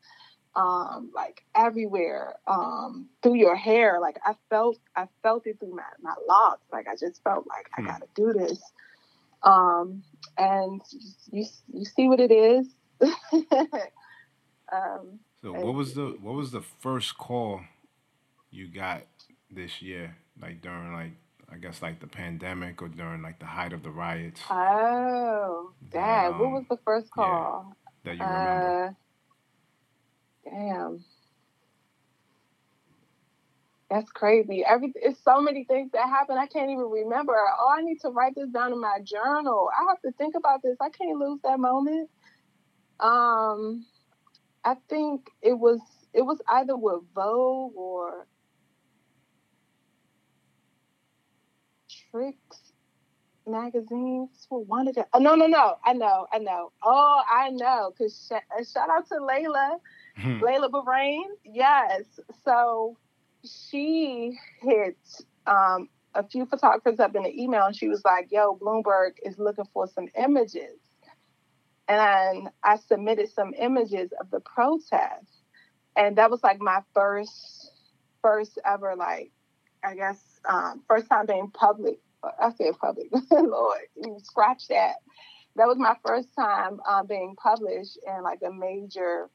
[0.57, 3.99] um, like everywhere, um, through your hair.
[4.01, 6.67] Like I felt I felt it through my my locks.
[6.73, 7.87] Like I just felt like hmm.
[7.87, 8.61] I gotta do this.
[9.43, 10.03] Um,
[10.39, 10.81] and
[11.31, 12.67] you you see what it is.
[14.73, 17.61] um, so what was the what was the first call
[18.55, 19.03] you got
[19.51, 21.13] this year, like during like
[21.53, 24.41] I guess like the pandemic or during like the height of the riots.
[24.49, 27.77] Oh, dad, um, what was the first call?
[28.05, 28.97] Yeah, that you remember.
[30.47, 31.05] Uh, damn.
[33.91, 34.65] That's crazy.
[34.67, 36.37] Every it's so many things that happen.
[36.39, 37.35] I can't even remember.
[37.35, 39.69] Oh, I need to write this down in my journal.
[39.79, 40.77] I have to think about this.
[40.81, 42.09] I can't lose that moment.
[42.99, 43.85] Um,
[44.65, 45.81] I think it was
[46.13, 48.27] it was either with Vogue or
[52.15, 52.73] Tricks
[53.47, 55.07] magazines for one of the.
[55.13, 55.77] Oh no no no!
[55.85, 56.73] I know I know.
[56.83, 59.79] Oh I know because sh- uh, shout out to Layla,
[60.17, 60.41] hmm.
[60.41, 61.25] Layla Barrayn.
[61.45, 62.05] Yes,
[62.45, 62.97] so
[63.45, 64.97] she hit
[65.47, 69.39] um, a few photographers up in the email, and she was like, "Yo, Bloomberg is
[69.39, 70.79] looking for some images."
[71.89, 75.43] and I submitted some images of the protest.
[75.97, 77.73] And that was like my first,
[78.23, 79.31] first ever, like,
[79.85, 81.99] I guess, um, first time being public.
[82.41, 84.97] I said public, Lord, you scratch that.
[85.57, 89.29] That was my first time um, being published in like a major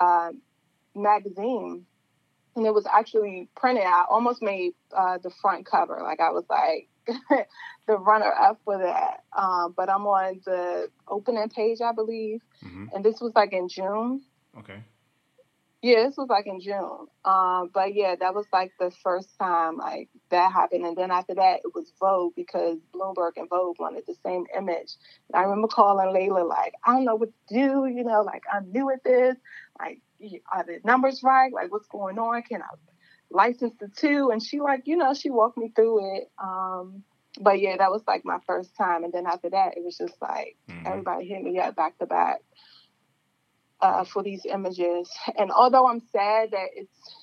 [0.00, 0.40] um,
[0.94, 1.86] magazine.
[2.56, 3.84] And it was actually printed.
[3.84, 6.00] I almost made uh, the front cover.
[6.02, 6.88] Like I was like,
[7.86, 9.22] the runner up for that.
[9.36, 12.40] Um, but I'm on the opening page, I believe.
[12.64, 12.86] Mm-hmm.
[12.94, 14.22] And this was like in June.
[14.58, 14.82] Okay.
[15.82, 17.06] Yeah, this was like in June.
[17.24, 20.84] Um, but yeah, that was like the first time like that happened.
[20.84, 24.92] And then after that, it was Vogue because Bloomberg and Vogue wanted the same image.
[25.32, 27.86] And I remember calling Layla like, I don't know what to do.
[27.86, 29.36] You know, like I'm new at this.
[29.78, 30.02] Like,
[30.52, 31.50] are the numbers right?
[31.50, 32.42] Like, what's going on?
[32.42, 32.66] Can I
[33.30, 37.02] license the two and she like you know she walked me through it um
[37.40, 40.14] but yeah that was like my first time and then after that it was just
[40.20, 40.86] like mm-hmm.
[40.86, 42.40] everybody hit me up back to back
[43.82, 47.16] uh, for these images and although i'm sad that it's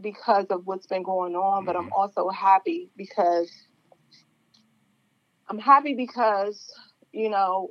[0.00, 1.92] because of what's been going on but i'm mm-hmm.
[1.92, 3.50] also happy because
[5.48, 6.72] i'm happy because
[7.12, 7.70] you know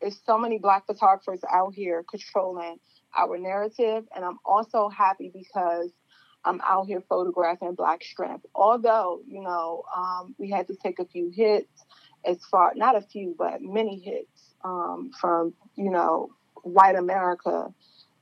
[0.00, 2.76] there's so many black photographers out here controlling
[3.16, 5.90] our narrative and i'm also happy because
[6.44, 8.46] I'm out here photographing Black strength.
[8.54, 11.84] Although, you know, um, we had to take a few hits
[12.24, 16.30] as far, not a few, but many hits um, from, you know,
[16.62, 17.72] white America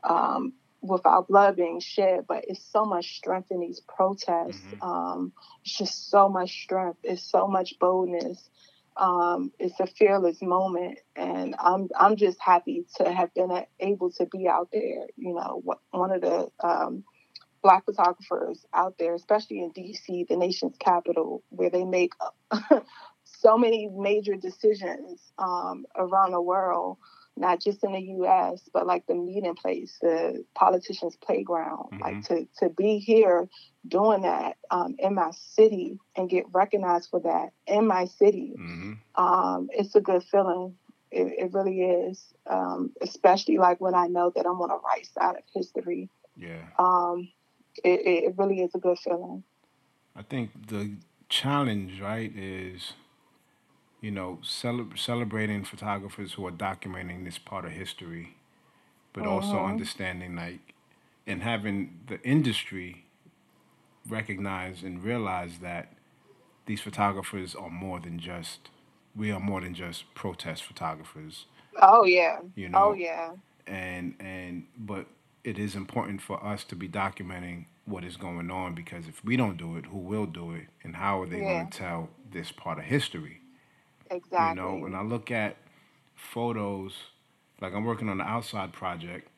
[0.05, 2.25] um, with our blood being shed.
[2.29, 4.61] But it's so much strength in these protests.
[4.61, 4.83] Mm-hmm.
[4.83, 5.33] Um,
[5.65, 6.99] it's just so much strength.
[7.03, 8.49] It's so much boldness.
[8.97, 14.27] Um, it's a fearless moment, and I'm I'm just happy to have been able to
[14.27, 15.07] be out there.
[15.17, 15.63] You know,
[15.93, 17.05] one of the um,
[17.63, 22.13] black photographers out there, especially in DC, the nation's capital, where they make
[23.25, 26.99] so many major decisions um, around the world,
[27.39, 31.91] not just in the U.S., but like the meeting place, the politicians' playground.
[31.93, 32.03] Mm-hmm.
[32.03, 33.49] Like to to be here
[33.87, 39.23] doing that um, in my city and get recognized for that in my city, mm-hmm.
[39.23, 40.75] um, it's a good feeling.
[41.11, 45.07] It, it really is, um, especially like when I know that I'm on the right
[45.07, 46.11] side of history.
[46.37, 46.67] Yeah.
[46.79, 47.31] Um,
[47.83, 49.43] it, it really is a good feeling.
[50.15, 50.97] I think the
[51.29, 52.93] challenge, right, is
[54.01, 58.37] you know cele- celebrating photographers who are documenting this part of history,
[59.13, 59.33] but mm-hmm.
[59.33, 60.75] also understanding like
[61.27, 63.05] and having the industry
[64.09, 65.93] recognize and realize that
[66.67, 68.71] these photographers are more than just
[69.17, 71.47] we are more than just protest photographers.
[71.81, 72.39] Oh yeah.
[72.55, 72.79] You know.
[72.79, 73.33] Oh yeah.
[73.67, 75.07] And and but
[75.45, 79.37] it is important for us to be documenting what is going on because if we
[79.37, 81.61] don't do it, who will do it, and how are they yeah.
[81.61, 83.41] going to tell this part of history?
[84.11, 84.63] Exactly.
[84.63, 85.57] You know, when I look at
[86.15, 86.95] photos,
[87.61, 89.29] like I'm working on the outside project,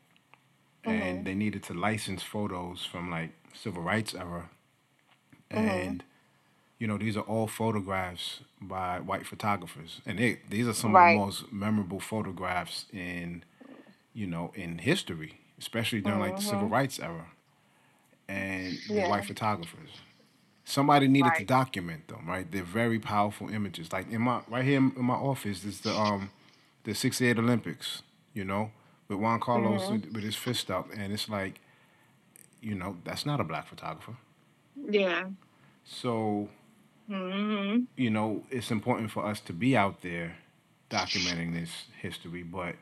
[0.85, 1.03] mm-hmm.
[1.03, 4.51] and they needed to license photos from like civil rights era,
[5.51, 5.59] mm-hmm.
[5.59, 6.05] and
[6.79, 11.13] you know these are all photographs by white photographers, and they, these are some right.
[11.13, 13.45] of the most memorable photographs in
[14.13, 16.73] you know in history especially during like the civil mm-hmm.
[16.73, 17.27] rights era,
[18.29, 19.05] and yeah.
[19.05, 19.91] the white photographers.
[20.65, 21.39] Somebody needed right.
[21.39, 22.51] to document them, right?
[22.51, 23.93] They're very powerful images.
[23.93, 26.31] Like in my right here in my office is the um
[26.85, 28.03] the '68 Olympics,
[28.35, 28.71] you know,
[29.09, 30.13] with John Carlos mm-hmm.
[30.13, 31.61] with his fist up, and it's like,
[32.61, 34.17] you know, that's not a black photographer.
[34.89, 35.27] Yeah.
[35.85, 36.49] So,
[37.11, 37.85] mm-hmm.
[37.97, 40.37] you know, it's important for us to be out there
[40.91, 42.77] documenting this history, but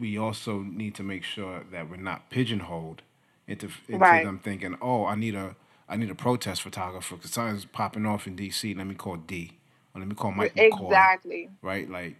[0.00, 3.02] we also need to make sure that we're not pigeonholed
[3.46, 4.24] into into right.
[4.24, 5.56] them thinking, oh, I need a
[5.88, 8.74] I need a protest photographer because something's popping off in D.C.
[8.74, 9.52] Let me call Dee
[9.94, 10.86] or let me call Mike McCoy.
[10.86, 11.50] Exactly.
[11.62, 11.88] Right?
[11.90, 12.16] Like,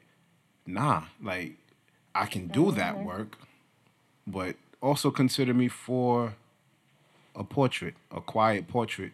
[0.66, 1.04] nah.
[1.22, 1.56] Like,
[2.14, 2.76] I can do mm-hmm.
[2.78, 3.36] that work,
[4.26, 6.34] but also consider me for
[7.34, 9.12] a portrait, a quiet portrait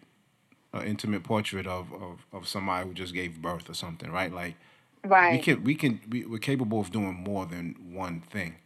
[0.73, 4.33] an intimate portrait of, of of somebody who just gave birth or something, right?
[4.33, 4.55] Like,
[5.05, 5.33] right.
[5.33, 8.57] We can we can we, we're capable of doing more than one thing.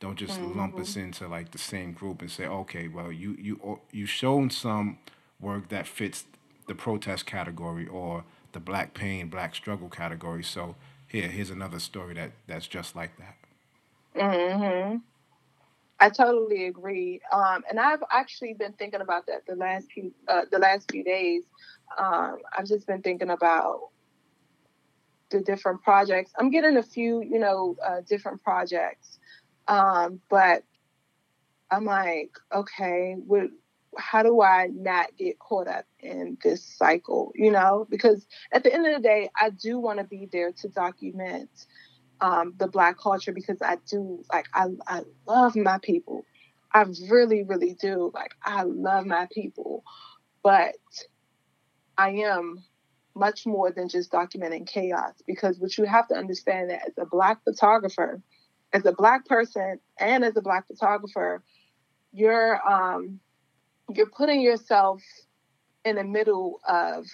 [0.00, 0.58] Don't just mm-hmm.
[0.58, 4.50] lump us into like the same group and say, okay, well, you you you shown
[4.50, 4.98] some
[5.42, 6.24] work that fits
[6.68, 10.44] the protest category or the black pain, black struggle category.
[10.44, 10.76] So
[11.08, 13.36] here, here's another story that that's just like that.
[14.16, 14.98] Mm-hmm.
[16.00, 17.20] I totally agree.
[17.32, 21.04] Um, and I've actually been thinking about that the last few uh, the last few
[21.04, 21.44] days.
[21.98, 23.90] Um, I've just been thinking about
[25.30, 26.32] the different projects.
[26.38, 29.18] I'm getting a few, you know, uh, different projects,
[29.68, 30.64] um, but
[31.70, 33.48] I'm like, okay, what,
[33.98, 37.32] how do I not get caught up in this cycle?
[37.34, 40.52] You know, because at the end of the day, I do want to be there
[40.52, 41.50] to document
[42.20, 46.24] um, the Black culture because I do like I I love my people.
[46.72, 48.10] I really, really do.
[48.14, 49.84] Like I love my people,
[50.42, 50.74] but
[51.98, 52.64] I am
[53.14, 57.04] much more than just documenting chaos because what you have to understand that as a
[57.04, 58.22] black photographer,
[58.72, 61.42] as a black person and as a black photographer,
[62.12, 63.20] you're um,
[63.90, 65.02] you're putting yourself
[65.84, 67.06] in the middle of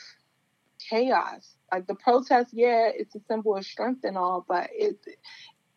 [0.88, 1.54] chaos.
[1.72, 4.96] Like the protest, yeah, it's a symbol of strength and all, but it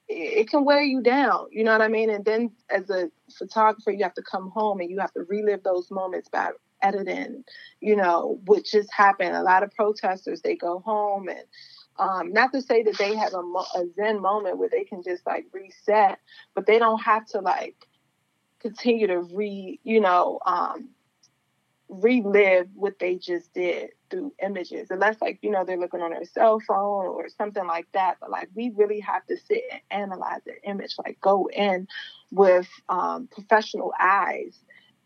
[0.07, 1.47] it can wear you down.
[1.51, 2.09] You know what I mean?
[2.09, 5.63] And then as a photographer, you have to come home and you have to relive
[5.63, 7.43] those moments by editing.
[7.79, 9.35] You know, which just happened.
[9.35, 11.43] A lot of protesters they go home and.
[11.99, 15.27] Um, not to say that they have a, a zen moment where they can just
[15.27, 16.17] like reset,
[16.55, 17.75] but they don't have to like
[18.61, 20.89] continue to re, you know, um,
[21.89, 24.89] relive what they just did through images.
[24.89, 28.17] Unless like, you know, they're looking on their cell phone or something like that.
[28.21, 31.87] But like we really have to sit and analyze the image, like go in
[32.31, 34.57] with um, professional eyes,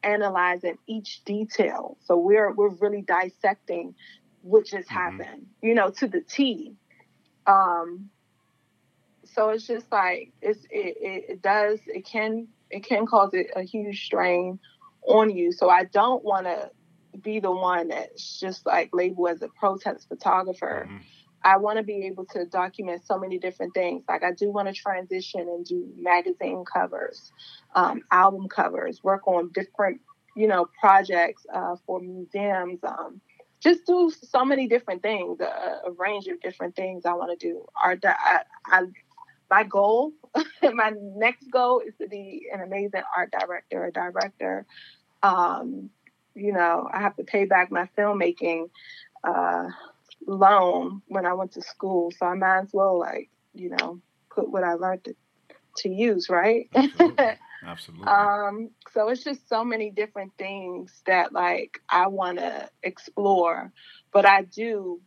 [0.03, 1.97] analyzing each detail.
[2.05, 3.95] So we're we're really dissecting
[4.41, 5.19] what just mm-hmm.
[5.19, 6.75] happened, you know, to the T.
[7.47, 8.09] Um
[9.23, 13.59] so it's just like it's it, it, it does it can it can cause a,
[13.59, 14.59] a huge strain
[15.07, 15.51] on you.
[15.51, 16.71] So I don't want to
[17.21, 20.87] be the one that's just like labeled as a protest photographer.
[20.87, 20.97] Mm-hmm.
[21.43, 24.03] I want to be able to document so many different things.
[24.09, 27.31] Like I do want to transition and do magazine covers,
[27.75, 30.01] um, album covers, work on different,
[30.35, 32.79] you know, projects uh, for museums.
[32.83, 33.21] Um,
[33.61, 37.47] just do so many different things, a, a range of different things I want to
[37.47, 37.65] do.
[37.81, 38.81] Art, I, I,
[39.55, 40.11] my goal,
[40.63, 44.65] my next goal is to be an amazing art director, a director
[45.23, 45.89] um,
[46.35, 48.69] you know, I have to pay back my filmmaking
[49.23, 49.67] uh,
[50.27, 52.11] loan when I went to school.
[52.17, 55.15] So I might as well, like, you know, put what I learned to,
[55.77, 56.69] to use, right?
[56.75, 57.25] Absolutely.
[57.65, 58.05] Absolutely.
[58.05, 63.71] um, so it's just so many different things that, like, I want to explore.
[64.11, 65.01] But I do,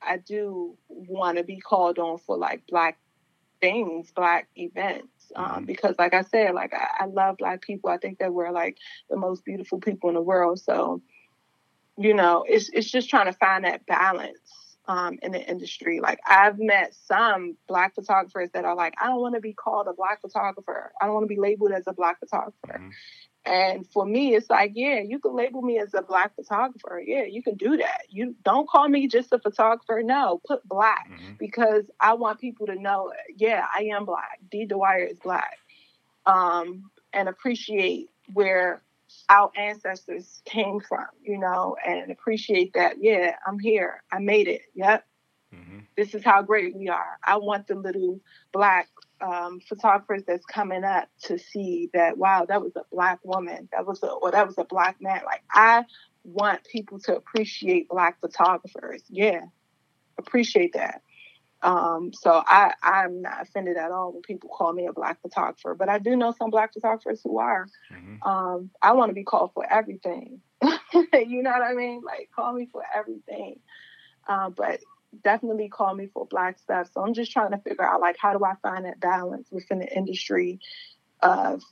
[0.00, 2.96] I do want to be called on for, like, Black
[3.60, 5.64] things, Black events um, mm-hmm.
[5.64, 7.90] because like I said, like I, I love black people.
[7.90, 8.78] I think that we're like
[9.10, 10.60] the most beautiful people in the world.
[10.60, 11.02] So,
[11.96, 16.00] you know, it's it's just trying to find that balance um, in the industry.
[16.00, 19.86] Like I've met some black photographers that are like, I don't want to be called
[19.88, 20.92] a black photographer.
[21.00, 22.54] I don't want to be labeled as a black photographer.
[22.66, 22.88] Mm-hmm.
[23.48, 27.02] And for me, it's like, yeah, you can label me as a black photographer.
[27.04, 28.02] Yeah, you can do that.
[28.10, 30.02] You don't call me just a photographer.
[30.04, 31.32] No, put black mm-hmm.
[31.38, 34.38] because I want people to know, yeah, I am black.
[34.50, 35.56] Dee Dwyer is black.
[36.26, 38.82] Um, and appreciate where
[39.30, 44.02] our ancestors came from, you know, and appreciate that, yeah, I'm here.
[44.12, 44.60] I made it.
[44.74, 45.06] Yep.
[45.54, 45.78] Mm-hmm.
[45.96, 47.18] This is how great we are.
[47.24, 48.20] I want the little
[48.52, 48.88] black
[49.20, 53.86] um, photographers that's coming up to see that wow that was a black woman that
[53.86, 55.84] was a or that was a black man like i
[56.24, 59.40] want people to appreciate black photographers yeah
[60.18, 61.02] appreciate that
[61.62, 65.74] um, so I, I'm not offended at all when people call me a black photographer,
[65.74, 67.66] but I do know some black photographers who are.
[67.92, 68.28] Mm-hmm.
[68.28, 70.40] Um, I want to be called for everything.
[70.62, 72.02] you know what I mean?
[72.04, 73.58] Like call me for everything.
[74.28, 74.80] Uh, but
[75.22, 76.90] definitely call me for black stuff.
[76.92, 79.78] So I'm just trying to figure out like how do I find that balance within
[79.78, 80.60] the industry
[81.20, 81.62] of,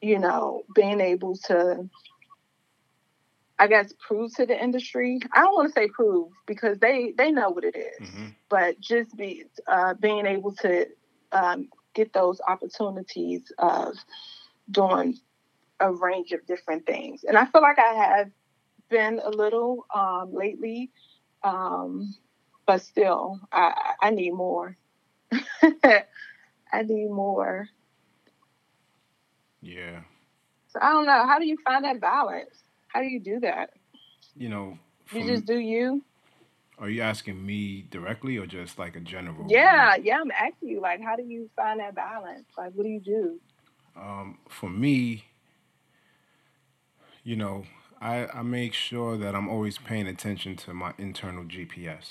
[0.00, 1.88] you know, being able to
[3.60, 5.20] I guess prove to the industry.
[5.34, 8.28] I don't want to say prove because they they know what it is, mm-hmm.
[8.48, 10.86] but just be uh, being able to
[11.30, 13.96] um, get those opportunities of
[14.70, 15.18] doing
[15.78, 17.22] a range of different things.
[17.22, 18.30] And I feel like I have
[18.88, 20.90] been a little um, lately.
[21.42, 22.14] Um,
[22.70, 24.76] but still, I, I need more.
[25.32, 27.68] I need more.
[29.60, 30.02] Yeah.
[30.68, 31.26] So I don't know.
[31.26, 32.62] How do you find that balance?
[32.86, 33.70] How do you do that?
[34.36, 34.78] You know,
[35.12, 36.04] You just do you.
[36.78, 39.48] Are you asking me directly or just like a general?
[39.48, 40.18] Yeah, yeah.
[40.20, 42.46] I'm asking you, like, how do you find that balance?
[42.56, 43.40] Like, what do you do?
[43.96, 45.24] Um, for me,
[47.24, 47.64] you know,
[48.00, 52.10] I, I make sure that I'm always paying attention to my internal GPS.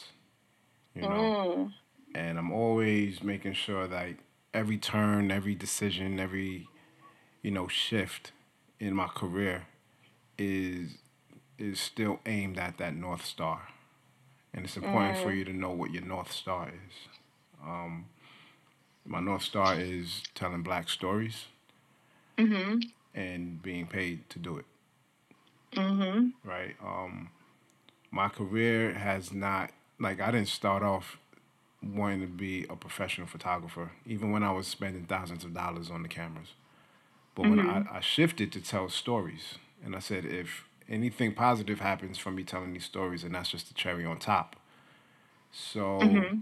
[1.01, 1.71] You know, mm.
[2.15, 4.15] and I'm always making sure that
[4.53, 6.67] every turn, every decision, every
[7.41, 8.31] you know shift
[8.79, 9.67] in my career
[10.37, 10.97] is
[11.57, 13.69] is still aimed at that north star,
[14.53, 15.23] and it's important mm.
[15.23, 16.95] for you to know what your north star is.
[17.63, 18.05] Um,
[19.05, 21.45] my north star is telling black stories
[22.37, 22.79] mm-hmm.
[23.13, 24.65] and being paid to do it.
[25.73, 26.47] Mm-hmm.
[26.47, 26.75] Right.
[26.83, 27.29] Um,
[28.11, 31.17] my career has not like I didn't start off
[31.81, 36.03] wanting to be a professional photographer, even when I was spending thousands of dollars on
[36.03, 36.49] the cameras.
[37.35, 37.67] But mm-hmm.
[37.67, 42.35] when I, I shifted to tell stories, and I said, if anything positive happens from
[42.35, 44.55] me telling these stories, and that's just the cherry on top.
[45.51, 46.39] So mm-hmm.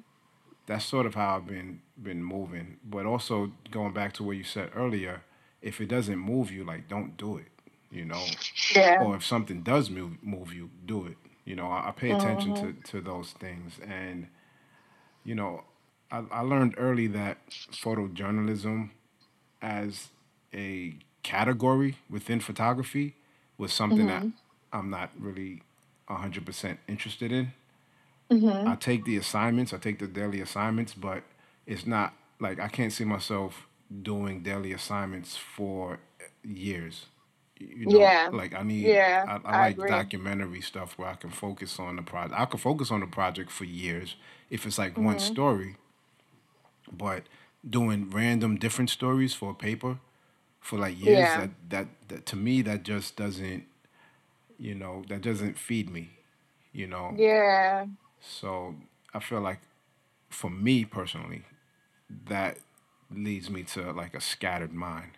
[0.65, 2.77] that's sort of how I've been been moving.
[2.83, 5.21] But also going back to what you said earlier,
[5.61, 7.47] if it doesn't move you, like don't do it.
[7.89, 8.21] You know,
[8.75, 9.01] yeah.
[9.01, 11.17] or if something does move move you, do it.
[11.47, 12.81] You know, I, I pay attention mm-hmm.
[12.81, 14.27] to to those things, and
[15.23, 15.63] you know,
[16.11, 18.89] I, I learned early that photojournalism
[19.61, 20.09] as
[20.53, 23.15] a category within photography
[23.57, 24.27] was something mm-hmm.
[24.27, 24.33] that
[24.71, 25.63] I'm not really
[26.09, 27.53] 100% interested in.
[28.29, 28.67] Mm-hmm.
[28.67, 31.23] I take the assignments, I take the daily assignments, but
[31.65, 33.67] it's not like I can't see myself
[34.01, 35.99] doing daily assignments for
[36.43, 37.05] years.
[37.59, 38.29] You know, yeah.
[38.31, 39.89] like I need, yeah, I, I, I like agree.
[39.89, 42.39] documentary stuff where I can focus on the project.
[42.39, 44.15] I can focus on the project for years
[44.49, 45.05] if it's like mm-hmm.
[45.05, 45.75] one story,
[46.91, 47.23] but
[47.67, 49.97] doing random different stories for a paper
[50.59, 51.39] for like years yeah.
[51.39, 53.65] that, that that to me that just doesn't
[54.59, 56.09] you know that doesn't feed me
[56.73, 57.85] you know yeah
[58.19, 58.75] so
[59.13, 59.59] i feel like
[60.29, 61.43] for me personally
[62.25, 62.57] that
[63.09, 65.11] leads me to like a scattered mind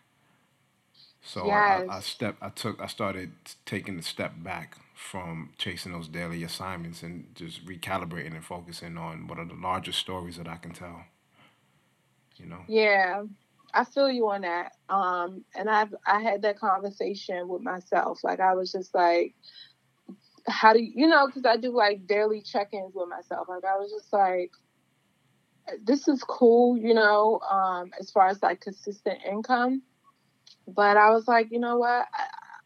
[1.21, 1.85] so yes.
[1.89, 3.31] I, I step i took i started
[3.65, 9.27] taking a step back from chasing those daily assignments and just recalibrating and focusing on
[9.27, 11.05] what are the larger stories that i can tell
[12.37, 13.23] you know yeah
[13.73, 14.73] I feel you on that.
[14.89, 18.23] Um, and I've I had that conversation with myself.
[18.23, 19.35] Like I was just like,
[20.47, 21.27] how do you, you know?
[21.27, 23.47] Because I do like daily check-ins with myself.
[23.47, 24.51] Like I was just like,
[25.83, 29.83] this is cool, you know, um, as far as like consistent income.
[30.75, 32.07] But I was like, you know what?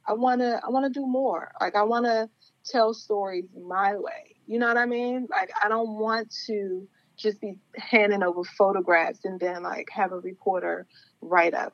[0.06, 1.52] I want to I want to do more.
[1.60, 2.30] Like I want to
[2.66, 4.36] tell stories my way.
[4.48, 5.28] You know what I mean?
[5.30, 10.20] Like I don't want to just be handing over photographs and then like have a
[10.20, 10.88] reporter
[11.22, 11.74] write up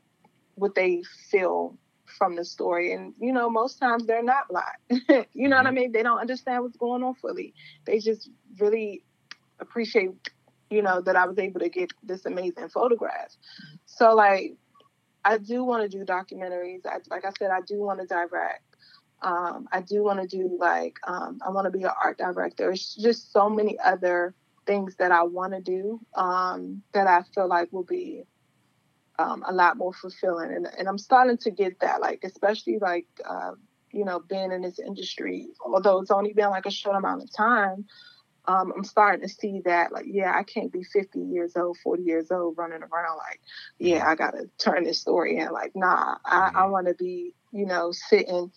[0.55, 1.01] what they
[1.32, 1.77] feel
[2.17, 2.93] from the story.
[2.93, 4.80] And you know, most times they're not black.
[4.89, 5.75] you know what I mm-hmm.
[5.75, 5.91] mean?
[5.91, 7.53] They don't understand what's going on fully.
[7.86, 9.03] They just really
[9.59, 10.11] appreciate,
[10.69, 13.36] you know, that I was able to get this amazing photograph.
[13.86, 14.55] So like
[15.24, 16.86] I do want to do documentaries.
[16.86, 18.63] I, like I said, I do want to direct.
[19.22, 22.72] Um, I do want to do like um, I want to be an art director.
[22.72, 24.34] It's just so many other
[24.65, 28.24] things that I want to do um, that I feel like will be
[29.17, 30.53] um, a lot more fulfilling.
[30.53, 33.51] And, and I'm starting to get that, like, especially like, uh,
[33.91, 37.36] you know, being in this industry, although it's only been like a short amount of
[37.36, 37.86] time,
[38.49, 42.01] um, I'm starting to see that, like, yeah, I can't be 50 years old, 40
[42.01, 43.39] years old running around like,
[43.77, 45.51] yeah, I got to turn this story in.
[45.51, 46.71] Like, nah, I, I mm-hmm.
[46.71, 48.51] want to be, you know, sitting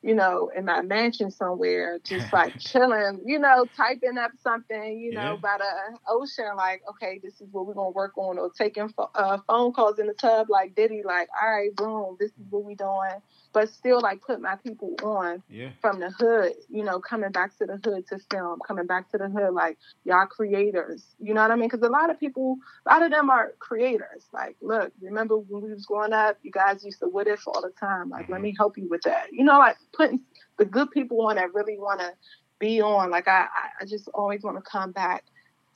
[0.00, 5.10] you know, in my mansion somewhere, just like chilling, you know, typing up something, you
[5.10, 5.36] know, yeah.
[5.36, 9.38] by the ocean, like, okay, this is what we're gonna work on, or taking uh,
[9.48, 12.76] phone calls in the tub, like Diddy, like, all right, boom, this is what we
[12.76, 13.20] doing
[13.58, 15.70] but still like put my people on yeah.
[15.80, 19.18] from the hood, you know, coming back to the hood to film, coming back to
[19.18, 21.68] the hood, like y'all creators, you know what I mean?
[21.68, 22.56] Because a lot of people,
[22.86, 24.28] a lot of them are creators.
[24.32, 27.60] Like, look, remember when we was growing up, you guys used to what if all
[27.60, 28.10] the time.
[28.10, 28.32] Like, mm-hmm.
[28.34, 29.32] let me help you with that.
[29.32, 30.20] You know, like putting
[30.56, 32.12] the good people on that really want to
[32.60, 33.10] be on.
[33.10, 33.48] Like, I,
[33.80, 35.24] I just always want to come back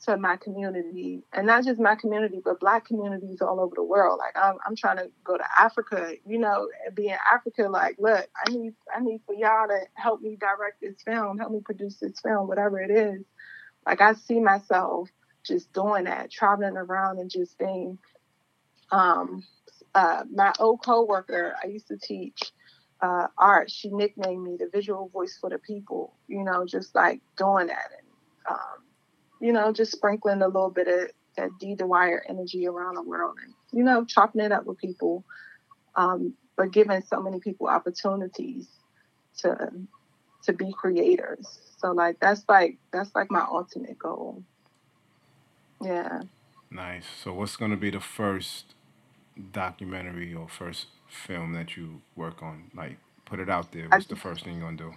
[0.05, 4.19] to my community and not just my community but black communities all over the world.
[4.19, 8.27] Like i'm, I'm trying to go to africa you know be in africa like look
[8.45, 11.97] i need i need for y'all to help me direct this film help me produce
[11.99, 13.23] this film whatever it is.
[13.85, 15.09] Like i see myself
[15.45, 17.97] just doing that traveling around and just being
[18.91, 19.43] um
[19.95, 22.51] uh, my old co-worker i used to teach
[23.01, 23.69] uh, art.
[23.69, 27.89] She nicknamed me the visual voice for the people you know just like doing that
[27.97, 28.07] and
[28.49, 28.83] um,
[29.43, 33.35] you know, just sprinkling a little bit of that Dee Dwyer energy around the world
[33.43, 35.25] and, you know, chopping it up with people.
[35.97, 38.67] Um, but giving so many people opportunities
[39.39, 39.71] to
[40.43, 41.59] to be creators.
[41.77, 44.43] So like that's like that's like my ultimate goal.
[45.81, 46.21] Yeah.
[46.71, 47.05] Nice.
[47.21, 48.75] So what's gonna be the first
[49.51, 52.71] documentary or first film that you work on?
[52.73, 53.89] Like put it out there.
[53.89, 54.93] What's I, the first thing you're gonna do?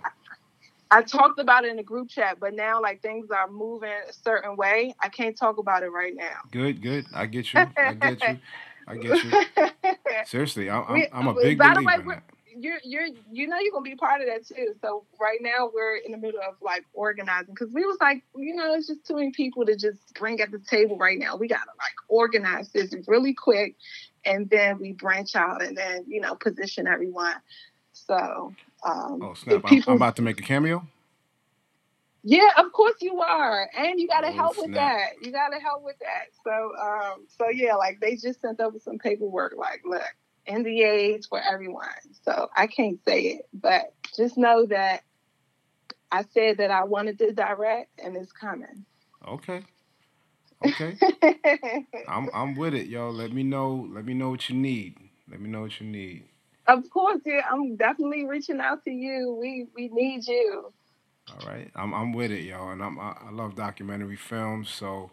[0.91, 4.13] I talked about it in the group chat, but now like things are moving a
[4.13, 4.95] certain way.
[5.01, 6.39] I can't talk about it right now.
[6.53, 7.07] Good, good.
[7.15, 7.61] I get you.
[7.77, 8.39] I get you.
[8.87, 9.93] I get you.
[10.27, 12.23] Seriously, I, am I'm a uh, big believer way, in that.
[12.59, 14.75] You're, you're, you know, you're gonna be part of that too.
[14.81, 18.55] So right now we're in the middle of like organizing because we was like, you
[18.55, 21.37] know, it's just too many people to just bring at the table right now.
[21.37, 23.77] We gotta like organize this really quick,
[24.25, 27.35] and then we branch out and then you know position everyone.
[27.93, 28.55] So
[28.87, 29.65] um, oh snap!
[29.65, 30.87] People, I'm, about to make a cameo.
[32.23, 34.67] Yeah, of course you are, and you got to oh, help snap.
[34.67, 35.09] with that.
[35.23, 36.27] You got to help with that.
[36.43, 39.55] So, um, so yeah, like they just sent over some paperwork.
[39.57, 40.03] Like, look,
[40.49, 41.89] NDAs for everyone.
[42.23, 45.03] So I can't say it, but just know that
[46.11, 48.85] I said that I wanted to direct, and it's coming.
[49.27, 49.63] Okay.
[50.65, 50.97] Okay.
[52.09, 53.13] I'm I'm with it, y'all.
[53.13, 53.89] Let me know.
[53.91, 54.97] Let me know what you need.
[55.31, 56.25] Let me know what you need.
[56.69, 57.43] Of course, yeah.
[57.51, 59.37] I'm definitely reaching out to you.
[59.41, 60.73] We we need you.
[61.31, 65.11] All right, I'm I'm with it, y'all, and I'm I, I love documentary films, so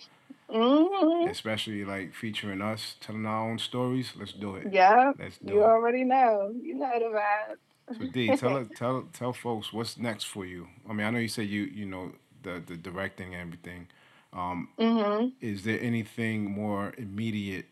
[0.50, 1.30] mm-hmm.
[1.30, 4.14] especially like featuring us telling our own stories.
[4.18, 4.68] Let's do it.
[4.72, 5.66] Yeah, let's do you it.
[5.66, 6.54] already know.
[6.62, 7.98] You know the vibe.
[7.98, 10.68] So Dee, tell tell tell folks what's next for you.
[10.90, 12.12] I mean, I know you said you you know
[12.44, 13.88] the the directing and everything.
[14.32, 15.28] Um, mm-hmm.
[15.42, 17.66] Is there anything more immediate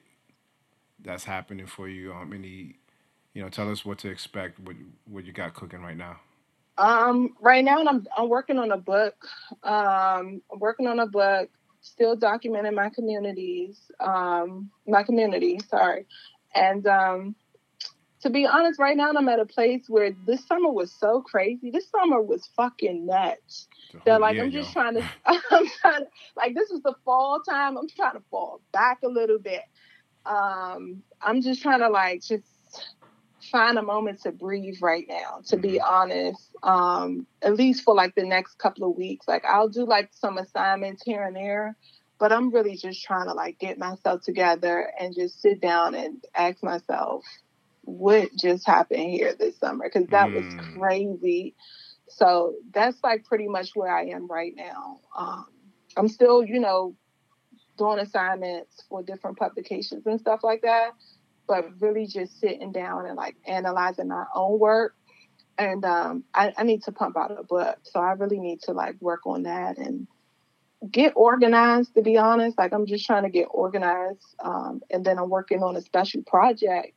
[0.99, 2.13] that's happening for you?
[2.13, 2.75] Um, any
[3.33, 4.59] you know, tell us what to expect.
[4.59, 4.75] What
[5.05, 6.19] what you got cooking right now?
[6.77, 9.15] Um, right now, I'm I'm working on a book.
[9.63, 11.49] Um, I'm working on a book.
[11.81, 13.91] Still documenting my communities.
[13.99, 15.59] Um, my community.
[15.69, 16.05] Sorry,
[16.53, 17.35] and um,
[18.21, 21.71] to be honest, right now I'm at a place where this summer was so crazy.
[21.71, 23.67] This summer was fucking nuts.
[24.05, 24.81] That like I'm just yo.
[24.81, 26.07] trying to, I'm trying to,
[26.37, 27.77] like this is the fall time.
[27.77, 29.63] I'm trying to fall back a little bit.
[30.25, 32.45] Um, I'm just trying to like just
[33.43, 35.93] find a moment to breathe right now, to be mm-hmm.
[35.93, 36.49] honest.
[36.63, 39.27] Um, at least for like the next couple of weeks.
[39.27, 41.75] Like I'll do like some assignments here and there,
[42.19, 46.23] but I'm really just trying to like get myself together and just sit down and
[46.35, 47.23] ask myself
[47.83, 50.35] what just happened here this summer because that mm.
[50.35, 51.55] was crazy.
[52.07, 54.99] So that's like pretty much where I am right now.
[55.17, 55.47] Um,
[55.97, 56.95] I'm still, you know,
[57.77, 60.91] doing assignments for different publications and stuff like that
[61.51, 64.95] but really just sitting down and like analyzing my own work.
[65.57, 67.77] And um, I, I need to pump out a book.
[67.83, 70.07] So I really need to like work on that and
[70.89, 72.57] get organized, to be honest.
[72.57, 74.23] Like I'm just trying to get organized.
[74.39, 76.93] Um, and then I'm working on a special project,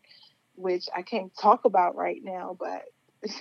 [0.54, 2.84] which I can't talk about right now, but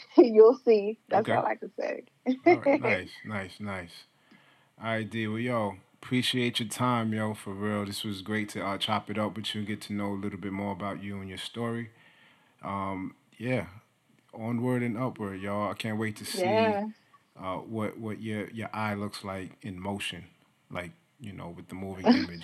[0.17, 0.97] you'll see.
[1.09, 1.37] That's okay.
[1.37, 2.05] all I can say.
[2.43, 2.81] right.
[2.81, 3.93] Nice, nice, nice.
[4.81, 5.27] All right, Dee.
[5.27, 7.85] Well, yo, appreciate your time, yo, for real.
[7.85, 10.19] This was great to uh, chop it up with you and get to know a
[10.19, 11.91] little bit more about you and your story.
[12.61, 13.67] Um, yeah,
[14.33, 15.71] onward and upward, y'all.
[15.71, 16.87] I can't wait to see yeah.
[17.41, 20.25] uh, what what your your eye looks like in motion,
[20.69, 20.91] like
[21.21, 22.05] you know, with the moving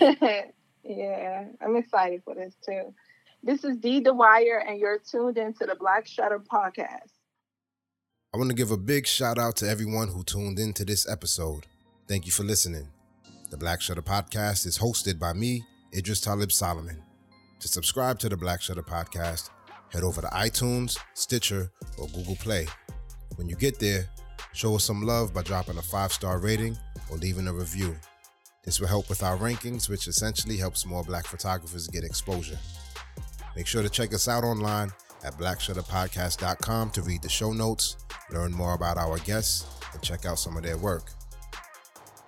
[0.82, 2.94] yeah, I'm excited for this too.
[3.42, 7.12] This is Dee Dwyer, and you're tuned into the Black Shutter podcast.
[8.32, 11.66] I want to give a big shout out to everyone who tuned into this episode.
[12.08, 12.88] Thank you for listening.
[13.50, 17.02] The Black Shutter Podcast is hosted by me, Idris Talib Solomon.
[17.58, 19.50] To subscribe to the Black Shutter Podcast,
[19.88, 21.68] head over to iTunes, Stitcher,
[21.98, 22.68] or Google Play.
[23.34, 24.08] When you get there,
[24.52, 26.78] show us some love by dropping a five star rating
[27.10, 27.96] or leaving a review.
[28.62, 32.58] This will help with our rankings, which essentially helps more black photographers get exposure.
[33.56, 34.92] Make sure to check us out online
[35.24, 37.96] at blackshutterpodcast.com to read the show notes,
[38.30, 41.10] learn more about our guests, and check out some of their work.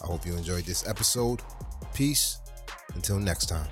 [0.02, 1.40] I hope you enjoyed this episode.
[1.94, 2.38] Peace.
[2.94, 3.68] Until next time.